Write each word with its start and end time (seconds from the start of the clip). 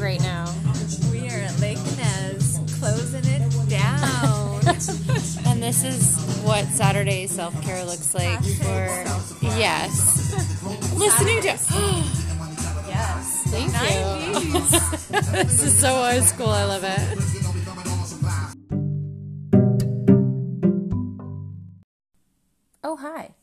right 0.00 0.20
now. 0.20 0.46
We 1.12 1.28
are 1.28 1.40
at 1.40 1.60
Lake 1.60 1.78
Nez, 1.96 2.58
closing 2.78 3.24
it 3.24 3.68
down. 3.68 4.60
And 5.46 5.62
this 5.62 5.84
is 5.84 6.16
what 6.42 6.64
Saturday 6.66 7.26
self 7.26 7.60
care 7.62 7.84
looks 7.84 8.14
like 8.14 8.38
for. 8.42 9.44
Yes. 9.58 10.32
Listening 10.96 11.40
to. 11.42 11.48
yes. 12.88 13.42
Thank 13.48 13.72
you. 13.72 14.52
this 15.32 15.62
is 15.62 15.78
so 15.78 15.94
old 15.96 16.22
school. 16.24 16.48
I 16.48 16.64
love 16.64 16.84
it. 16.84 17.18
Oh, 22.82 22.96
hi. 22.96 23.34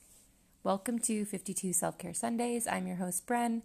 Welcome 0.63 0.99
to 0.99 1.25
52 1.25 1.73
Self 1.73 1.97
Care 1.97 2.13
Sundays. 2.13 2.67
I'm 2.67 2.87
your 2.87 2.97
host, 2.97 3.27
Bren, 3.27 3.61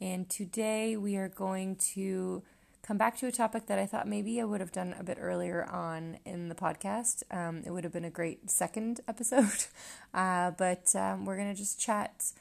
and 0.00 0.28
today 0.28 0.96
we 0.96 1.16
are 1.16 1.28
going 1.28 1.76
to 1.94 2.42
come 2.86 2.98
back 2.98 3.16
to 3.18 3.26
a 3.26 3.32
topic 3.32 3.66
that 3.66 3.78
I 3.78 3.86
thought 3.86 4.06
maybe 4.06 4.40
I 4.40 4.44
would 4.44 4.60
have 4.60 4.72
done 4.72 4.94
a 4.98 5.02
bit 5.02 5.18
earlier 5.20 5.64
on 5.64 6.18
in 6.24 6.48
the 6.48 6.54
podcast. 6.54 7.22
Um, 7.30 7.62
it 7.66 7.70
would 7.70 7.82
have 7.84 7.92
been 7.92 8.04
a 8.04 8.10
great 8.10 8.48
second 8.50 9.00
episode, 9.08 9.66
uh, 10.14 10.52
but 10.52 10.94
um, 10.94 11.24
we're 11.24 11.36
going 11.36 11.52
to 11.52 11.58
just 11.58 11.80
chat 11.80 12.32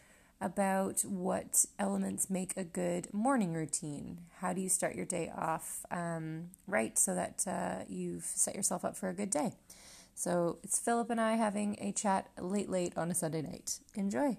about 0.42 1.02
what 1.02 1.66
elements 1.80 2.30
make 2.30 2.56
a 2.58 2.64
good 2.64 3.12
morning 3.14 3.54
routine. 3.54 4.20
How 4.40 4.54
do 4.54 4.62
you 4.62 4.70
start 4.70 4.96
your 4.96 5.06
day 5.06 5.32
off 5.36 5.86
um, 5.90 6.50
right 6.68 7.00
so 7.00 7.16
that 7.16 7.46
uh, 7.48 7.86
you've 7.88 8.26
set 8.26 8.54
yourself 8.54 8.86
up 8.86 8.96
for 8.96 9.10
a 9.10 9.14
good 9.14 9.30
day? 9.30 9.54
So 10.14 10.60
it's 10.64 10.80
Philip 10.80 11.10
and 11.10 11.20
I 11.20 11.36
having 11.36 11.78
a 11.80 11.92
chat 11.92 12.30
late, 12.40 12.70
late 12.70 12.94
on 12.98 13.10
a 13.10 13.16
Sunday 13.16 13.42
night. 13.42 13.80
Enjoy. 13.96 14.38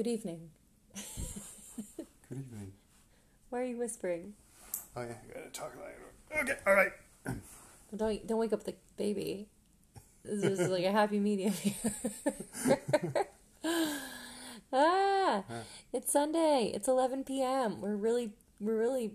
Good 0.00 0.06
evening. 0.06 0.48
Good 1.98 2.06
evening. 2.30 2.72
Why 3.50 3.60
are 3.60 3.64
you 3.64 3.76
whispering? 3.76 4.32
Oh 4.96 5.02
yeah, 5.02 5.12
I 5.28 5.34
gotta 5.34 5.50
talk 5.50 5.74
louder. 5.76 6.42
Okay, 6.42 6.58
all 6.66 6.72
right. 6.72 6.92
Don't 7.94 8.26
don't 8.26 8.38
wake 8.38 8.54
up 8.54 8.64
the 8.64 8.72
baby. 8.96 9.48
This 10.24 10.58
is 10.58 10.70
like 10.70 10.84
a 10.84 10.90
happy 10.90 11.20
medium 11.20 11.52
here. 11.52 11.74
ah, 14.72 15.42
it's 15.92 16.10
Sunday. 16.10 16.72
It's 16.74 16.88
11 16.88 17.24
p.m. 17.24 17.82
We're 17.82 17.94
really 17.94 18.32
we're 18.58 18.78
really 18.78 19.12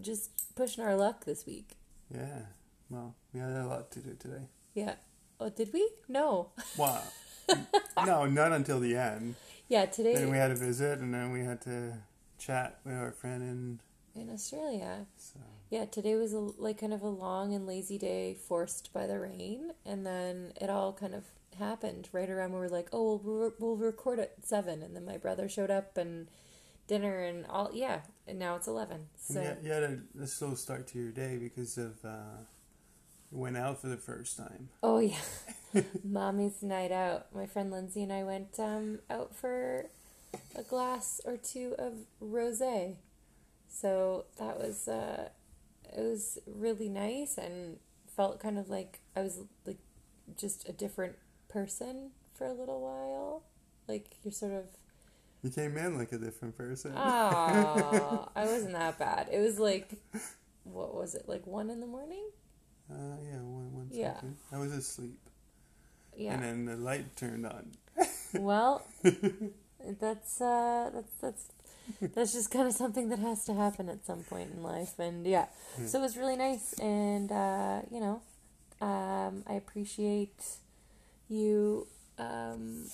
just 0.00 0.54
pushing 0.54 0.84
our 0.84 0.94
luck 0.94 1.24
this 1.24 1.46
week. 1.46 1.78
Yeah. 2.14 2.42
Well, 2.88 3.16
we 3.34 3.40
had 3.40 3.50
a 3.50 3.66
lot 3.66 3.90
to 3.90 3.98
do 3.98 4.14
today. 4.16 4.44
Yeah. 4.72 4.94
Oh, 5.40 5.48
did 5.48 5.72
we? 5.72 5.90
No. 6.06 6.52
Wow. 6.76 7.02
no, 8.06 8.26
not 8.26 8.52
until 8.52 8.78
the 8.78 8.96
end. 8.96 9.34
Yeah, 9.68 9.84
today 9.84 10.14
Then 10.14 10.30
we 10.30 10.38
had 10.38 10.50
a 10.50 10.54
visit, 10.54 10.98
and 10.98 11.12
then 11.12 11.30
we 11.30 11.40
had 11.40 11.60
to 11.62 11.92
chat 12.38 12.78
with 12.84 12.94
our 12.94 13.12
friend, 13.12 13.42
and 13.42 13.78
in 14.14 14.32
Australia. 14.32 15.06
so 15.16 15.38
Yeah, 15.70 15.84
today 15.84 16.14
was 16.14 16.32
a, 16.32 16.38
like 16.38 16.80
kind 16.80 16.94
of 16.94 17.02
a 17.02 17.08
long 17.08 17.54
and 17.54 17.66
lazy 17.66 17.98
day 17.98 18.34
forced 18.34 18.92
by 18.92 19.06
the 19.06 19.20
rain, 19.20 19.72
and 19.84 20.06
then 20.06 20.52
it 20.60 20.70
all 20.70 20.92
kind 20.94 21.14
of 21.14 21.24
happened 21.58 22.08
right 22.12 22.30
around 22.30 22.52
when 22.52 22.60
we 22.60 22.66
were 22.66 22.72
like, 22.72 22.88
oh, 22.92 23.20
we'll, 23.22 23.36
re- 23.36 23.56
we'll 23.58 23.76
record 23.76 24.18
at 24.18 24.32
seven, 24.42 24.82
and 24.82 24.96
then 24.96 25.04
my 25.04 25.18
brother 25.18 25.48
showed 25.48 25.70
up 25.70 25.98
and 25.98 26.28
dinner 26.86 27.20
and 27.20 27.44
all. 27.46 27.70
Yeah, 27.74 28.00
and 28.26 28.38
now 28.38 28.56
it's 28.56 28.68
eleven. 28.68 29.08
So 29.16 29.40
and 29.40 29.42
you, 29.42 29.48
had, 29.48 29.64
you 29.64 29.72
had 29.72 29.82
a, 29.82 30.22
a 30.22 30.26
slow 30.26 30.54
start 30.54 30.86
to 30.88 30.98
your 30.98 31.12
day 31.12 31.36
because 31.36 31.76
of 31.76 32.02
uh, 32.04 32.38
went 33.30 33.56
out 33.56 33.80
for 33.80 33.88
the 33.88 33.96
first 33.96 34.36
time. 34.36 34.68
oh 34.82 34.98
yeah, 34.98 35.16
mommy's 36.04 36.62
night 36.62 36.92
out. 36.92 37.34
My 37.34 37.46
friend 37.46 37.70
Lindsay 37.70 38.02
and 38.02 38.12
I 38.12 38.24
went 38.24 38.58
um, 38.58 39.00
out 39.10 39.34
for 39.34 39.86
a 40.56 40.62
glass 40.62 41.20
or 41.24 41.36
two 41.36 41.74
of 41.78 41.94
rosé. 42.22 42.96
So 43.70 44.24
that 44.38 44.58
was 44.58 44.88
uh, 44.88 45.28
it 45.96 46.00
was 46.02 46.38
really 46.46 46.88
nice 46.88 47.38
and 47.38 47.78
felt 48.16 48.40
kind 48.40 48.58
of 48.58 48.68
like 48.68 49.00
I 49.14 49.20
was 49.20 49.40
like 49.66 49.78
just 50.36 50.68
a 50.68 50.72
different 50.72 51.16
person 51.48 52.10
for 52.34 52.46
a 52.46 52.52
little 52.52 52.80
while. 52.80 53.42
Like 53.86 54.16
you're 54.24 54.32
sort 54.32 54.52
of 54.52 54.64
You 55.42 55.50
came 55.50 55.76
in 55.76 55.96
like 55.98 56.12
a 56.12 56.18
different 56.18 56.56
person. 56.56 56.92
oh, 56.96 58.28
I 58.36 58.44
wasn't 58.46 58.72
that 58.72 58.98
bad. 58.98 59.28
It 59.30 59.38
was 59.40 59.58
like 59.58 59.92
what 60.64 60.94
was 60.94 61.14
it 61.14 61.28
like 61.28 61.46
one 61.46 61.70
in 61.70 61.80
the 61.80 61.86
morning? 61.86 62.24
Uh, 62.90 63.16
yeah, 63.22 63.40
one, 63.40 63.72
one 63.74 63.88
Yeah. 63.92 64.14
second. 64.14 64.36
I 64.52 64.58
was 64.58 64.72
asleep, 64.72 65.18
Yeah. 66.16 66.34
and 66.34 66.42
then 66.42 66.64
the 66.64 66.76
light 66.76 67.16
turned 67.16 67.46
on. 67.46 67.72
Well, 68.34 68.82
that's 70.00 70.40
uh, 70.40 70.90
that's 70.92 71.12
that's 71.20 71.48
that's 72.14 72.32
just 72.34 72.50
kind 72.50 72.66
of 72.66 72.74
something 72.74 73.08
that 73.08 73.18
has 73.18 73.44
to 73.46 73.54
happen 73.54 73.88
at 73.88 74.04
some 74.04 74.20
point 74.22 74.50
in 74.54 74.62
life, 74.62 74.98
and 74.98 75.26
yeah. 75.26 75.46
So 75.86 75.98
it 75.98 76.02
was 76.02 76.16
really 76.16 76.36
nice, 76.36 76.74
and 76.78 77.32
uh, 77.32 77.80
you 77.90 78.00
know, 78.00 78.20
um, 78.82 79.44
I 79.46 79.54
appreciate 79.54 80.42
you 81.28 81.86
um, 82.18 82.84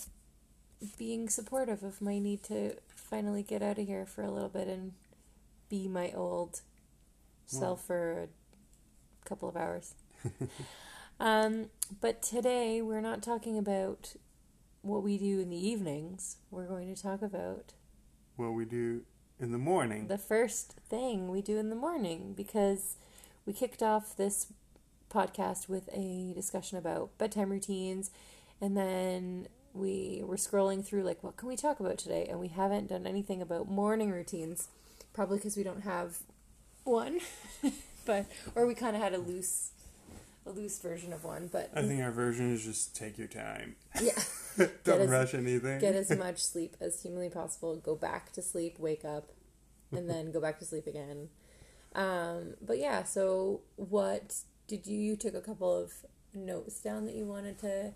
being 0.99 1.29
supportive 1.29 1.83
of 1.83 2.01
my 2.01 2.19
need 2.21 2.43
to 2.45 2.77
finally 2.95 3.43
get 3.43 3.61
out 3.63 3.79
of 3.79 3.87
here 3.87 4.07
for 4.07 4.23
a 4.23 4.31
little 4.31 4.49
bit 4.49 4.69
and 4.69 4.93
be 5.69 5.89
my 5.89 6.13
old 6.13 6.61
self 7.47 7.85
for 7.85 8.13
a 8.23 8.29
couple 9.25 9.49
of 9.49 9.57
hours. 9.57 9.95
um, 11.21 11.67
but 12.01 12.23
today 12.23 12.83
we're 12.83 13.01
not 13.01 13.23
talking 13.23 13.59
about 13.59 14.15
what 14.83 15.03
we 15.03 15.17
do 15.19 15.41
in 15.41 15.51
the 15.51 15.69
evenings. 15.69 16.37
We're 16.51 16.67
going 16.67 16.95
to 16.95 17.01
talk 17.01 17.23
about 17.23 17.73
What 18.37 18.51
we 18.51 18.65
do 18.65 19.03
in 19.41 19.53
the 19.53 19.59
morning. 19.59 20.07
the 20.09 20.19
first 20.19 20.75
thing 20.89 21.29
we 21.29 21.43
do 21.43 21.59
in 21.59 21.69
the 21.71 21.77
morning 21.77 22.35
because 22.37 22.97
we 23.47 23.53
kicked 23.53 23.83
off 23.83 24.17
this 24.17 24.47
podcast 25.11 25.69
with 25.69 25.89
a 25.93 26.33
discussion 26.35 26.79
about 26.79 27.17
bedtime 27.19 27.51
routines 27.51 28.11
and 28.61 28.77
then 28.77 29.49
we 29.73 30.23
were 30.25 30.37
scrolling 30.37 30.85
through 30.85 31.03
like 31.03 31.23
what 31.25 31.37
can 31.37 31.49
we 31.49 31.57
talk 31.57 31.81
about 31.81 31.99
today 31.99 32.27
and 32.31 32.39
we 32.39 32.49
haven't 32.49 32.89
done 32.89 33.07
anything 33.07 33.43
about 33.43 33.69
morning 33.69 34.11
routines 34.13 34.69
probably 35.13 35.37
because 35.39 35.57
we 35.57 35.63
don't 35.65 35.83
have 35.83 36.19
one 36.85 37.19
but 38.05 38.27
or 38.55 38.67
we 38.67 38.75
kind 38.75 38.95
of 38.97 39.03
had 39.03 39.15
a 39.15 39.19
loose 39.19 39.71
a 40.47 40.51
loose 40.51 40.79
version 40.79 41.13
of 41.13 41.25
one 41.25 41.49
but 41.51 41.71
I 41.75 41.83
think 41.83 42.03
our 42.03 42.11
version 42.11 42.53
is 42.53 42.65
just 42.65 42.95
take 42.95 43.17
your 43.19 43.29
time. 43.29 43.77
yeah 44.01 44.13
Don't 44.85 45.01
as- 45.03 45.09
rush 45.11 45.35
anything. 45.35 45.81
get 45.81 45.95
as 45.95 46.11
much 46.19 46.43
sleep 46.43 46.77
as 46.81 47.03
humanly 47.03 47.31
possible 47.31 47.77
go 47.77 47.95
back 47.97 48.33
to 48.33 48.43
sleep 48.43 48.79
wake 48.79 49.05
up 49.05 49.31
and 49.93 50.09
then 50.11 50.33
go 50.33 50.41
back 50.41 50.59
to 50.59 50.65
sleep 50.65 50.87
again 50.87 51.29
um, 51.95 52.55
but 52.61 52.79
yeah 52.79 53.05
so 53.05 53.61
what 53.77 54.37
did 54.67 54.87
you 54.87 54.99
you 54.99 55.17
took 55.17 55.35
a 55.35 55.41
couple 55.41 55.75
of 55.75 55.93
notes 56.35 56.81
down 56.81 57.05
that 57.07 57.15
you 57.15 57.25
wanted 57.27 57.59
to 57.61 57.93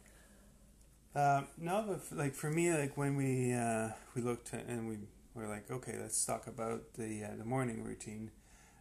Uh, 1.14 1.42
no, 1.58 1.84
but 1.88 1.96
f- 1.96 2.12
like 2.12 2.34
for 2.34 2.50
me, 2.50 2.70
like 2.72 2.96
when 2.96 3.16
we 3.16 3.52
uh, 3.52 3.88
we 4.14 4.22
looked 4.22 4.52
and 4.52 4.88
we 4.88 4.98
were 5.34 5.48
like, 5.48 5.68
okay, 5.70 5.96
let's 5.98 6.24
talk 6.24 6.46
about 6.46 6.94
the 6.94 7.24
uh, 7.24 7.34
the 7.36 7.44
morning 7.44 7.82
routine. 7.82 8.30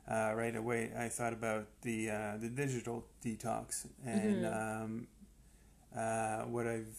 Uh, 0.09 0.31
right 0.35 0.55
away, 0.55 0.91
I 0.97 1.09
thought 1.09 1.33
about 1.33 1.67
the 1.81 2.09
uh, 2.09 2.37
the 2.39 2.47
digital 2.47 3.05
detox. 3.23 3.85
And 4.05 4.45
um, 4.45 5.07
uh, 5.97 6.43
what 6.43 6.65
I've 6.65 6.95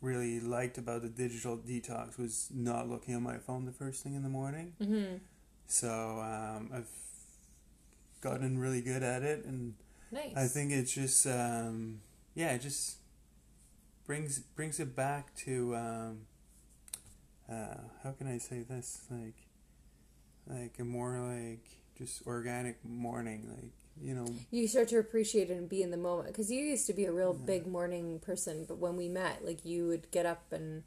really 0.00 0.40
liked 0.40 0.78
about 0.78 1.02
the 1.02 1.08
digital 1.08 1.58
detox 1.58 2.18
was 2.18 2.48
not 2.54 2.88
looking 2.88 3.14
at 3.14 3.20
my 3.20 3.38
phone 3.38 3.64
the 3.66 3.72
first 3.72 4.02
thing 4.02 4.14
in 4.14 4.22
the 4.22 4.28
morning. 4.28 4.72
mm-hmm. 4.80 5.16
So 5.66 5.88
um, 6.20 6.70
I've 6.74 6.88
gotten 8.20 8.58
really 8.58 8.80
good 8.80 9.02
at 9.02 9.22
it, 9.22 9.44
and 9.44 9.74
nice. 10.12 10.36
I 10.36 10.46
think 10.46 10.72
it's 10.72 10.92
just 10.92 11.26
um, 11.26 12.00
yeah, 12.34 12.52
it 12.52 12.62
just 12.62 12.96
brings 14.06 14.38
brings 14.38 14.80
it 14.80 14.94
back 14.94 15.34
to 15.36 15.74
um, 15.76 16.18
uh, 17.50 17.76
how 18.02 18.12
can 18.12 18.26
I 18.26 18.38
say 18.38 18.62
this? 18.62 19.02
Like 19.10 19.36
like 20.46 20.76
a 20.78 20.84
more 20.84 21.18
like 21.20 21.66
just 21.98 22.26
organic 22.26 22.84
morning 22.84 23.48
like 23.48 23.70
you 24.02 24.12
know. 24.14 24.26
You 24.50 24.66
start 24.66 24.88
to 24.88 24.98
appreciate 24.98 25.50
it 25.50 25.56
and 25.56 25.68
be 25.68 25.80
in 25.82 25.90
the 25.92 25.96
moment 25.96 26.28
because 26.28 26.50
you 26.50 26.60
used 26.64 26.86
to 26.88 26.92
be 26.92 27.04
a 27.04 27.12
real 27.12 27.32
big 27.32 27.66
morning 27.66 28.18
person 28.18 28.64
but 28.66 28.78
when 28.78 28.96
we 28.96 29.08
met 29.08 29.44
like 29.44 29.64
you 29.64 29.86
would 29.86 30.10
get 30.10 30.26
up 30.26 30.52
and 30.52 30.82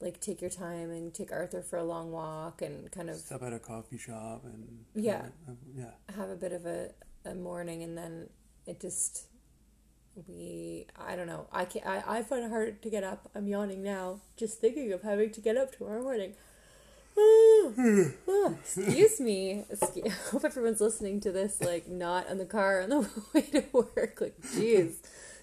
like 0.00 0.18
take 0.20 0.40
your 0.40 0.50
time 0.50 0.90
and 0.90 1.14
take 1.14 1.30
arthur 1.30 1.62
for 1.62 1.76
a 1.78 1.84
long 1.84 2.10
walk 2.10 2.60
and 2.62 2.90
kind 2.90 3.08
of 3.08 3.16
stop 3.16 3.42
at 3.42 3.52
a 3.52 3.58
coffee 3.60 3.98
shop 3.98 4.42
and 4.44 4.84
Yeah. 4.94 5.26
uh, 5.48 5.52
yeah. 5.76 5.90
Have 6.16 6.30
a 6.30 6.34
bit 6.36 6.52
of 6.52 6.66
a, 6.66 6.90
a 7.24 7.34
morning 7.36 7.82
and 7.84 7.96
then 7.96 8.30
it 8.66 8.80
just 8.80 9.26
we 10.28 10.86
i 10.98 11.14
don't 11.14 11.26
know 11.28 11.46
i 11.52 11.64
can 11.64 11.82
I, 11.86 12.02
I 12.18 12.22
find 12.22 12.44
it 12.44 12.50
hard 12.50 12.82
to 12.82 12.90
get 12.90 13.04
up. 13.04 13.30
I'm 13.34 13.46
yawning 13.46 13.82
now 13.82 14.20
just 14.36 14.60
thinking 14.60 14.92
of 14.92 15.02
having 15.02 15.30
to 15.30 15.40
get 15.40 15.56
up 15.56 15.76
tomorrow 15.76 16.02
morning 16.02 16.34
Excuse 18.60 19.20
me. 19.20 19.64
Excuse- 19.70 20.06
I 20.06 20.30
hope 20.30 20.44
everyone's 20.44 20.80
listening 20.80 21.20
to 21.20 21.32
this, 21.32 21.60
like, 21.60 21.88
not 21.88 22.28
in 22.28 22.38
the 22.38 22.44
car 22.44 22.82
on 22.82 22.90
the 22.90 23.08
way 23.34 23.42
to 23.42 23.64
work. 23.72 24.18
Like, 24.20 24.40
jeez, 24.40 24.96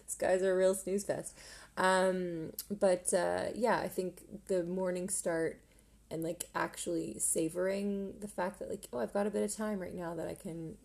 these 0.05 0.15
guys 0.17 0.41
are 0.41 0.53
a 0.53 0.57
real 0.57 0.75
snooze 0.75 1.03
fest. 1.03 1.37
Um, 1.77 2.53
but 2.71 3.13
uh, 3.13 3.45
yeah, 3.53 3.77
I 3.77 3.87
think 3.87 4.21
the 4.47 4.63
morning 4.63 5.09
start 5.09 5.61
and 6.09 6.23
like 6.23 6.45
actually 6.55 7.19
savoring 7.19 8.13
the 8.19 8.27
fact 8.27 8.59
that 8.59 8.69
like, 8.69 8.87
oh, 8.91 8.99
I've 8.99 9.13
got 9.13 9.27
a 9.27 9.29
bit 9.29 9.43
of 9.43 9.55
time 9.55 9.79
right 9.79 9.93
now 9.93 10.15
that 10.15 10.27
I 10.27 10.33
can 10.33 10.75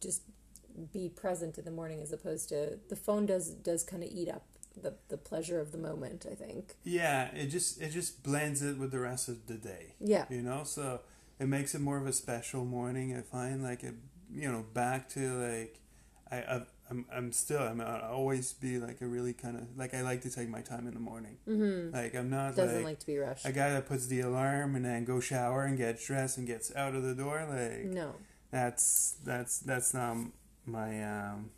just 0.00 0.22
be 0.92 1.08
present 1.08 1.58
in 1.58 1.64
the 1.64 1.70
morning, 1.72 2.00
as 2.00 2.12
opposed 2.12 2.48
to 2.50 2.78
the 2.88 2.94
phone 2.96 3.26
does 3.26 3.50
does 3.50 3.82
kind 3.82 4.04
of 4.04 4.10
eat 4.12 4.28
up 4.28 4.44
the 4.82 4.94
the 5.08 5.16
pleasure 5.18 5.60
of 5.60 5.72
the 5.72 5.78
moment. 5.78 6.26
I 6.30 6.34
think. 6.34 6.74
Yeah, 6.84 7.28
it 7.34 7.46
just 7.46 7.80
it 7.80 7.90
just 7.90 8.22
blends 8.22 8.62
it 8.62 8.78
with 8.78 8.90
the 8.90 9.00
rest 9.00 9.28
of 9.28 9.46
the 9.46 9.54
day. 9.54 9.94
Yeah. 10.00 10.24
You 10.30 10.42
know, 10.42 10.62
so 10.64 11.00
it 11.38 11.46
makes 11.46 11.74
it 11.74 11.80
more 11.80 11.98
of 11.98 12.06
a 12.06 12.12
special 12.12 12.64
morning. 12.64 13.16
I 13.16 13.22
find 13.22 13.62
like 13.62 13.82
it, 13.84 13.94
you 14.32 14.50
know, 14.50 14.64
back 14.74 15.08
to 15.10 15.20
like 15.34 15.80
I 16.30 16.38
I've, 16.56 16.66
I'm 16.90 17.06
I'm 17.12 17.32
still 17.32 17.60
I'm 17.60 17.80
I'll 17.80 18.12
always 18.12 18.52
be 18.52 18.78
like 18.78 19.00
a 19.00 19.06
really 19.06 19.32
kind 19.32 19.56
of 19.56 19.64
like 19.76 19.94
I 19.94 20.02
like 20.02 20.22
to 20.22 20.30
take 20.30 20.48
my 20.48 20.60
time 20.62 20.86
in 20.86 20.94
the 20.94 21.00
morning. 21.00 21.36
Mm-hmm. 21.48 21.94
Like 21.94 22.14
I'm 22.14 22.30
not 22.30 22.56
Doesn't 22.56 22.76
like, 22.76 22.84
like 22.84 22.98
to 23.00 23.06
be 23.06 23.18
rushed. 23.18 23.46
a 23.46 23.52
guy 23.52 23.70
that 23.70 23.86
puts 23.86 24.06
the 24.06 24.20
alarm 24.20 24.74
and 24.74 24.84
then 24.84 25.04
go 25.04 25.20
shower 25.20 25.64
and 25.64 25.76
gets 25.76 26.06
dressed 26.06 26.38
and 26.38 26.46
gets 26.46 26.74
out 26.74 26.94
of 26.94 27.02
the 27.02 27.14
door. 27.14 27.46
Like 27.48 27.84
no. 27.84 28.14
that's 28.50 29.16
that's 29.24 29.58
that's 29.60 29.92
not 29.94 30.16
my 30.64 31.02
um 31.04 31.50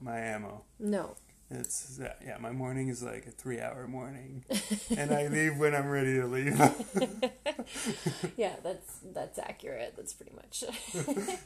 my 0.00 0.18
ammo. 0.18 0.64
No. 0.78 1.16
It's 1.50 2.00
yeah, 2.24 2.36
my 2.40 2.50
morning 2.52 2.88
is 2.88 3.02
like 3.02 3.26
a 3.26 3.30
three 3.30 3.60
hour 3.60 3.86
morning, 3.86 4.44
and 4.96 5.12
I 5.12 5.28
leave 5.28 5.58
when 5.58 5.74
I'm 5.74 5.88
ready 5.88 6.14
to 6.14 6.26
leave. 6.26 6.58
yeah, 8.36 8.54
that's 8.62 8.98
that's 9.12 9.38
accurate. 9.38 9.94
That's 9.96 10.12
pretty 10.14 10.32
much. 10.34 10.64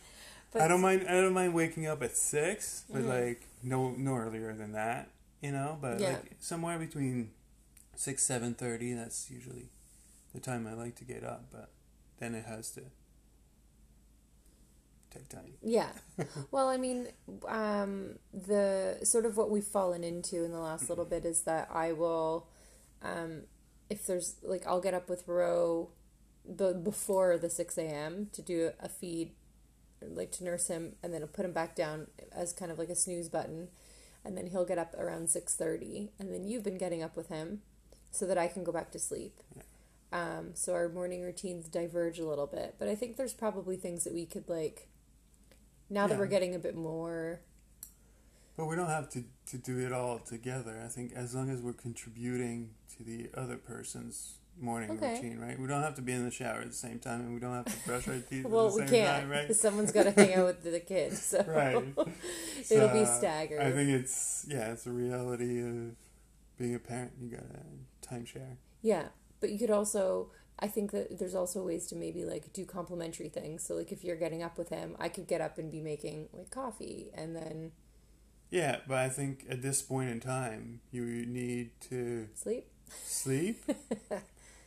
I 0.59 0.67
don't 0.69 0.81
mind. 0.81 1.07
I 1.09 1.13
don't 1.21 1.35
mind 1.35 1.53
waking 1.53 1.87
up 1.87 2.03
at 2.03 2.17
six, 2.17 2.85
but 2.91 3.03
Mhm. 3.03 3.09
like 3.09 3.43
no 3.63 3.91
no 3.91 4.15
earlier 4.17 4.55
than 4.55 4.73
that, 4.73 5.11
you 5.43 5.53
know. 5.53 5.77
But 5.81 6.01
Yeah. 6.01 6.13
like 6.13 6.37
somewhere 6.39 6.79
between 6.79 7.33
six 7.97 8.23
seven 8.23 8.55
thirty. 8.55 8.95
That's 8.95 9.31
usually 9.31 9.69
the 10.33 10.41
time 10.41 10.67
I 10.67 10.73
like 10.75 10.95
to 10.97 11.05
get 11.05 11.25
up. 11.25 11.47
But 11.53 11.71
then 12.19 12.35
it 12.35 12.45
has 12.47 12.71
to 12.73 12.83
time. 15.27 15.55
Yeah. 15.63 15.91
Well, 16.51 16.69
I 16.69 16.77
mean, 16.79 17.09
um, 17.47 18.19
the 18.33 18.99
sort 19.05 19.25
of 19.27 19.37
what 19.37 19.51
we've 19.51 19.65
fallen 19.65 20.03
into 20.03 20.45
in 20.45 20.51
the 20.53 20.59
last 20.59 20.89
little 20.89 21.05
bit 21.05 21.25
is 21.25 21.43
that 21.43 21.69
I 21.73 21.93
will, 21.93 22.49
um, 23.03 23.43
if 23.89 24.07
there's 24.07 24.37
like, 24.43 24.67
I'll 24.67 24.81
get 24.81 24.95
up 24.95 25.09
with 25.09 25.29
Ro 25.29 25.91
the 26.49 26.73
before 26.73 27.37
the 27.39 27.51
six 27.51 27.77
a.m. 27.77 28.29
to 28.33 28.43
do 28.43 28.71
a 28.81 28.89
feed, 28.89 29.33
like 30.03 30.33
to 30.33 30.45
nurse 30.45 30.69
him, 30.69 30.95
and 31.03 31.13
then 31.13 31.23
I'll 31.23 31.29
put 31.29 31.45
him 31.45 31.53
back 31.53 31.77
down 31.77 32.09
as 32.33 32.53
kind 32.53 32.73
of 32.73 32.79
like 32.79 32.89
a 32.89 32.95
snooze 32.95 33.29
button, 33.29 33.69
and 34.25 34.37
then 34.37 34.47
he'll 34.47 34.65
get 34.65 34.79
up 34.79 34.95
around 34.95 35.31
six 35.31 35.55
thirty, 35.55 36.11
and 36.19 36.33
then 36.33 36.45
you've 36.45 36.65
been 36.65 36.79
getting 36.79 37.03
up 37.03 37.17
with 37.17 37.29
him, 37.29 37.61
so 38.11 38.27
that 38.27 38.39
I 38.39 38.49
can 38.49 38.65
go 38.65 38.73
back 38.73 38.91
to 38.93 38.99
sleep. 38.99 39.41
Um, 40.11 40.51
so 40.55 40.73
our 40.73 40.89
morning 40.89 41.23
routines 41.23 41.69
diverge 41.69 42.19
a 42.19 42.27
little 42.27 42.47
bit, 42.47 42.77
but 42.79 42.89
I 42.89 42.95
think 42.95 43.17
there's 43.17 43.35
probably 43.35 43.77
things 43.77 44.05
that 44.05 44.15
we 44.15 44.25
could 44.25 44.49
like. 44.49 44.89
Now 45.91 46.07
that 46.07 46.19
we're 46.19 46.27
getting 46.27 46.55
a 46.55 46.59
bit 46.59 46.77
more, 46.77 47.41
But 48.57 48.67
we 48.67 48.75
don't 48.77 48.89
have 48.89 49.09
to, 49.11 49.25
to 49.47 49.59
do 49.59 49.79
it 49.79 49.93
all 49.93 50.19
together. 50.19 50.81
I 50.85 50.89
think 50.89 51.13
as 51.15 51.35
long 51.35 51.49
as 51.51 51.61
we're 51.61 51.73
contributing 51.73 52.71
to 52.97 53.05
the 53.05 53.31
other 53.35 53.57
person's 53.57 54.35
morning 54.61 54.91
Okay. 54.91 55.15
routine, 55.15 55.39
right? 55.39 55.59
We 55.59 55.69
don't 55.69 55.83
have 55.83 55.95
to 55.95 56.03
be 56.03 56.13
in 56.13 56.25
the 56.25 56.33
shower 56.33 56.61
at 56.61 56.67
the 56.69 56.73
same 56.75 56.99
time, 56.99 57.21
and 57.21 57.35
we 57.35 57.39
don't 57.41 57.55
have 57.55 57.67
to 57.67 57.77
brush 57.87 58.09
our 58.09 58.19
teeth 58.19 58.45
well, 58.47 58.67
at 58.67 58.73
the 58.73 58.83
we 58.83 58.87
same 58.87 58.91
can't. 58.91 59.21
time, 59.21 59.31
right? 59.31 59.55
Someone's 59.55 59.93
got 59.93 60.05
to 60.05 60.11
hang 60.11 60.35
out 60.35 60.47
with 60.47 60.63
the 60.65 60.81
kids, 60.81 61.23
so 61.27 61.45
Right. 61.47 61.85
it'll 62.71 62.89
be 62.89 63.05
staggered. 63.05 63.61
I 63.61 63.71
think 63.71 63.91
it's 63.91 64.45
yeah, 64.49 64.73
it's 64.73 64.87
a 64.87 64.91
reality 64.91 65.61
of 65.63 65.95
being 66.59 66.75
a 66.75 66.79
parent. 66.81 67.13
You 67.21 67.29
gotta 67.31 67.61
timeshare. 68.03 68.57
Yeah, 68.83 69.09
but 69.41 69.51
you 69.51 69.59
could 69.59 69.71
also. 69.71 70.31
I 70.61 70.67
think 70.69 70.91
that 70.93 71.19
there's 71.19 71.35
also 71.35 71.63
ways 71.65 71.87
to 71.89 71.97
maybe 71.97 72.25
like 72.25 72.53
do 72.53 72.65
complementary 72.65 73.29
things. 73.29 73.65
So 73.65 73.75
like 73.75 73.93
if 73.93 74.05
you're 74.05 74.17
getting 74.17 74.43
up 74.43 74.59
with 74.59 74.71
him, 74.71 74.97
I 74.99 75.09
could 75.09 75.27
get 75.29 75.41
up 75.41 75.59
and 75.59 75.71
be 75.71 75.81
making 75.81 76.29
like 76.33 76.51
coffee, 76.51 77.11
and 77.15 77.37
then 77.37 77.73
Yeah, 78.51 78.79
but 78.87 78.99
I 78.99 79.09
think 79.11 79.45
at 79.49 79.63
this 79.63 79.83
point 79.83 80.11
in 80.11 80.21
time, 80.21 80.81
you 80.91 81.05
need 81.27 81.71
to 81.91 82.29
sleep. 82.35 82.67
sleep. 83.05 83.65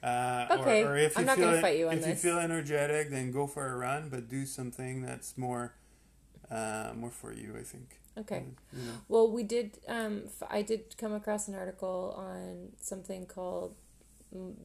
Uh, 0.03 0.47
Okay, 0.49 0.83
or, 0.83 0.91
or 0.93 0.97
if 0.97 1.15
you 1.15 1.21
I'm 1.21 1.25
not 1.27 1.37
feel 1.37 1.49
gonna 1.49 1.61
fight 1.61 1.77
you 1.77 1.87
on 1.89 1.93
if 1.93 2.01
this. 2.01 2.23
you 2.23 2.31
feel 2.31 2.39
energetic, 2.39 3.11
then 3.11 3.31
go 3.31 3.45
for 3.47 3.67
a 3.71 3.75
run, 3.77 4.09
but 4.09 4.29
do 4.29 4.45
something 4.47 5.01
that's 5.03 5.37
more, 5.37 5.75
uh, 6.49 6.91
more 6.95 7.11
for 7.11 7.31
you. 7.33 7.55
I 7.57 7.63
think. 7.63 7.99
Okay. 8.17 8.43
You 8.73 8.83
know. 8.83 8.93
Well, 9.07 9.31
we 9.31 9.43
did. 9.43 9.79
Um, 9.87 10.23
f- 10.25 10.47
I 10.49 10.61
did 10.63 10.97
come 10.97 11.13
across 11.13 11.47
an 11.47 11.55
article 11.55 12.13
on 12.17 12.69
something 12.81 13.25
called 13.25 13.75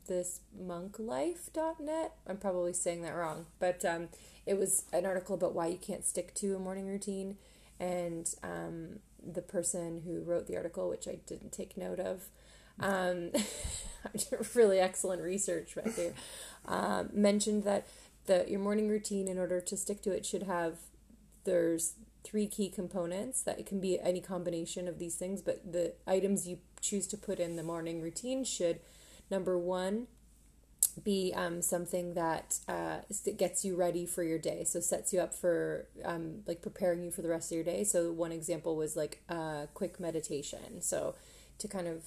this 0.07 0.41
monklife.net. 0.61 2.13
I'm 2.27 2.37
probably 2.37 2.73
saying 2.73 3.03
that 3.03 3.15
wrong, 3.15 3.47
but 3.59 3.85
um, 3.85 4.09
it 4.45 4.59
was 4.59 4.85
an 4.93 5.07
article 5.07 5.35
about 5.35 5.55
why 5.55 5.67
you 5.67 5.79
can't 5.79 6.05
stick 6.05 6.35
to 6.35 6.55
a 6.55 6.59
morning 6.59 6.87
routine, 6.87 7.37
and 7.81 8.33
um, 8.43 9.01
the 9.25 9.43
person 9.43 10.03
who 10.07 10.23
wrote 10.23 10.47
the 10.47 10.57
article, 10.57 10.89
which 10.89 11.09
I 11.09 11.19
didn't 11.27 11.53
take 11.53 11.77
note 11.77 11.99
of, 11.99 12.29
um, 12.79 13.33
really 14.55 14.79
excellent 14.79 15.23
research 15.23 15.77
right 15.77 15.95
there, 15.97 16.13
um, 16.67 17.11
mentioned 17.13 17.65
that 17.65 17.87
the 18.27 18.45
your 18.49 18.61
morning 18.61 18.89
routine, 18.89 19.29
in 19.29 19.39
order 19.39 19.61
to 19.61 19.77
stick 19.77 20.03
to 20.03 20.13
it, 20.13 20.25
should 20.25 20.45
have 20.45 20.79
there's 21.45 21.95
three 22.25 22.47
key 22.49 22.69
components 22.69 23.41
that 23.43 23.59
it 23.59 23.67
can 23.67 23.81
be 23.81 24.01
any 24.01 24.21
combination 24.21 24.89
of 24.89 24.99
these 24.99 25.15
things 25.15 25.41
but 25.41 25.73
the 25.73 25.93
items 26.09 26.47
you 26.49 26.59
choose 26.81 27.07
to 27.07 27.17
put 27.17 27.39
in 27.39 27.55
the 27.55 27.63
morning 27.63 28.03
routine 28.03 28.43
should 28.43 28.81
number 29.31 29.59
one 29.59 30.07
be 31.03 31.33
um, 31.37 31.61
something 31.61 32.15
that 32.15 32.59
uh, 32.69 32.99
gets 33.37 33.65
you 33.65 33.77
ready 33.77 34.07
for 34.07 34.23
your 34.23 34.39
day. 34.39 34.65
So 34.65 34.81
sets 34.81 35.13
you 35.13 35.21
up 35.21 35.35
for 35.35 35.87
um, 36.05 36.43
like 36.47 36.63
preparing 36.63 37.03
you 37.05 37.11
for 37.11 37.23
the 37.23 37.29
rest 37.29 37.53
of 37.53 37.57
your 37.57 37.65
day. 37.65 37.85
So 37.85 38.13
one 38.13 38.33
example 38.33 38.77
was 38.77 38.97
like 38.97 39.23
a 39.29 39.69
quick 39.75 40.01
meditation. 40.01 40.81
So 40.81 41.15
to 41.59 41.69
kind 41.69 41.87
of 41.87 42.05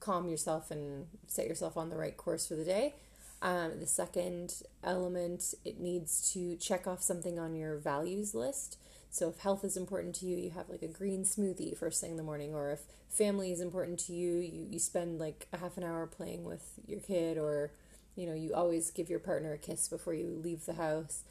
calm 0.00 0.28
yourself 0.28 0.70
and 0.70 1.06
set 1.26 1.46
yourself 1.46 1.76
on 1.76 1.90
the 1.90 1.96
right 1.96 2.16
course 2.16 2.46
for 2.46 2.54
the 2.54 2.64
day. 2.64 2.94
Um, 3.42 3.80
the 3.80 3.86
second 3.86 4.62
element, 4.82 5.54
it 5.64 5.80
needs 5.80 6.32
to 6.32 6.56
check 6.56 6.86
off 6.86 7.02
something 7.02 7.38
on 7.38 7.54
your 7.54 7.76
values 7.76 8.34
list. 8.34 8.78
So 9.10 9.28
if 9.28 9.38
health 9.38 9.64
is 9.64 9.76
important 9.76 10.14
to 10.16 10.26
you, 10.26 10.36
you 10.36 10.50
have 10.50 10.68
like 10.68 10.82
a 10.82 10.88
green 10.88 11.24
smoothie 11.24 11.76
first 11.76 12.00
thing 12.00 12.12
in 12.12 12.16
the 12.16 12.22
morning, 12.22 12.54
or 12.54 12.70
if 12.72 12.80
family 13.08 13.52
is 13.52 13.60
important 13.60 13.98
to 14.00 14.12
you, 14.12 14.36
you, 14.36 14.66
you 14.70 14.78
spend 14.78 15.18
like 15.18 15.48
a 15.52 15.58
half 15.58 15.76
an 15.76 15.84
hour 15.84 16.06
playing 16.06 16.44
with 16.44 16.78
your 16.86 17.00
kid, 17.00 17.38
or 17.38 17.72
you 18.16 18.26
know, 18.26 18.34
you 18.34 18.52
always 18.54 18.90
give 18.90 19.08
your 19.08 19.20
partner 19.20 19.52
a 19.52 19.58
kiss 19.58 19.88
before 19.88 20.14
you 20.14 20.40
leave 20.42 20.66
the 20.66 20.74
house. 20.74 21.22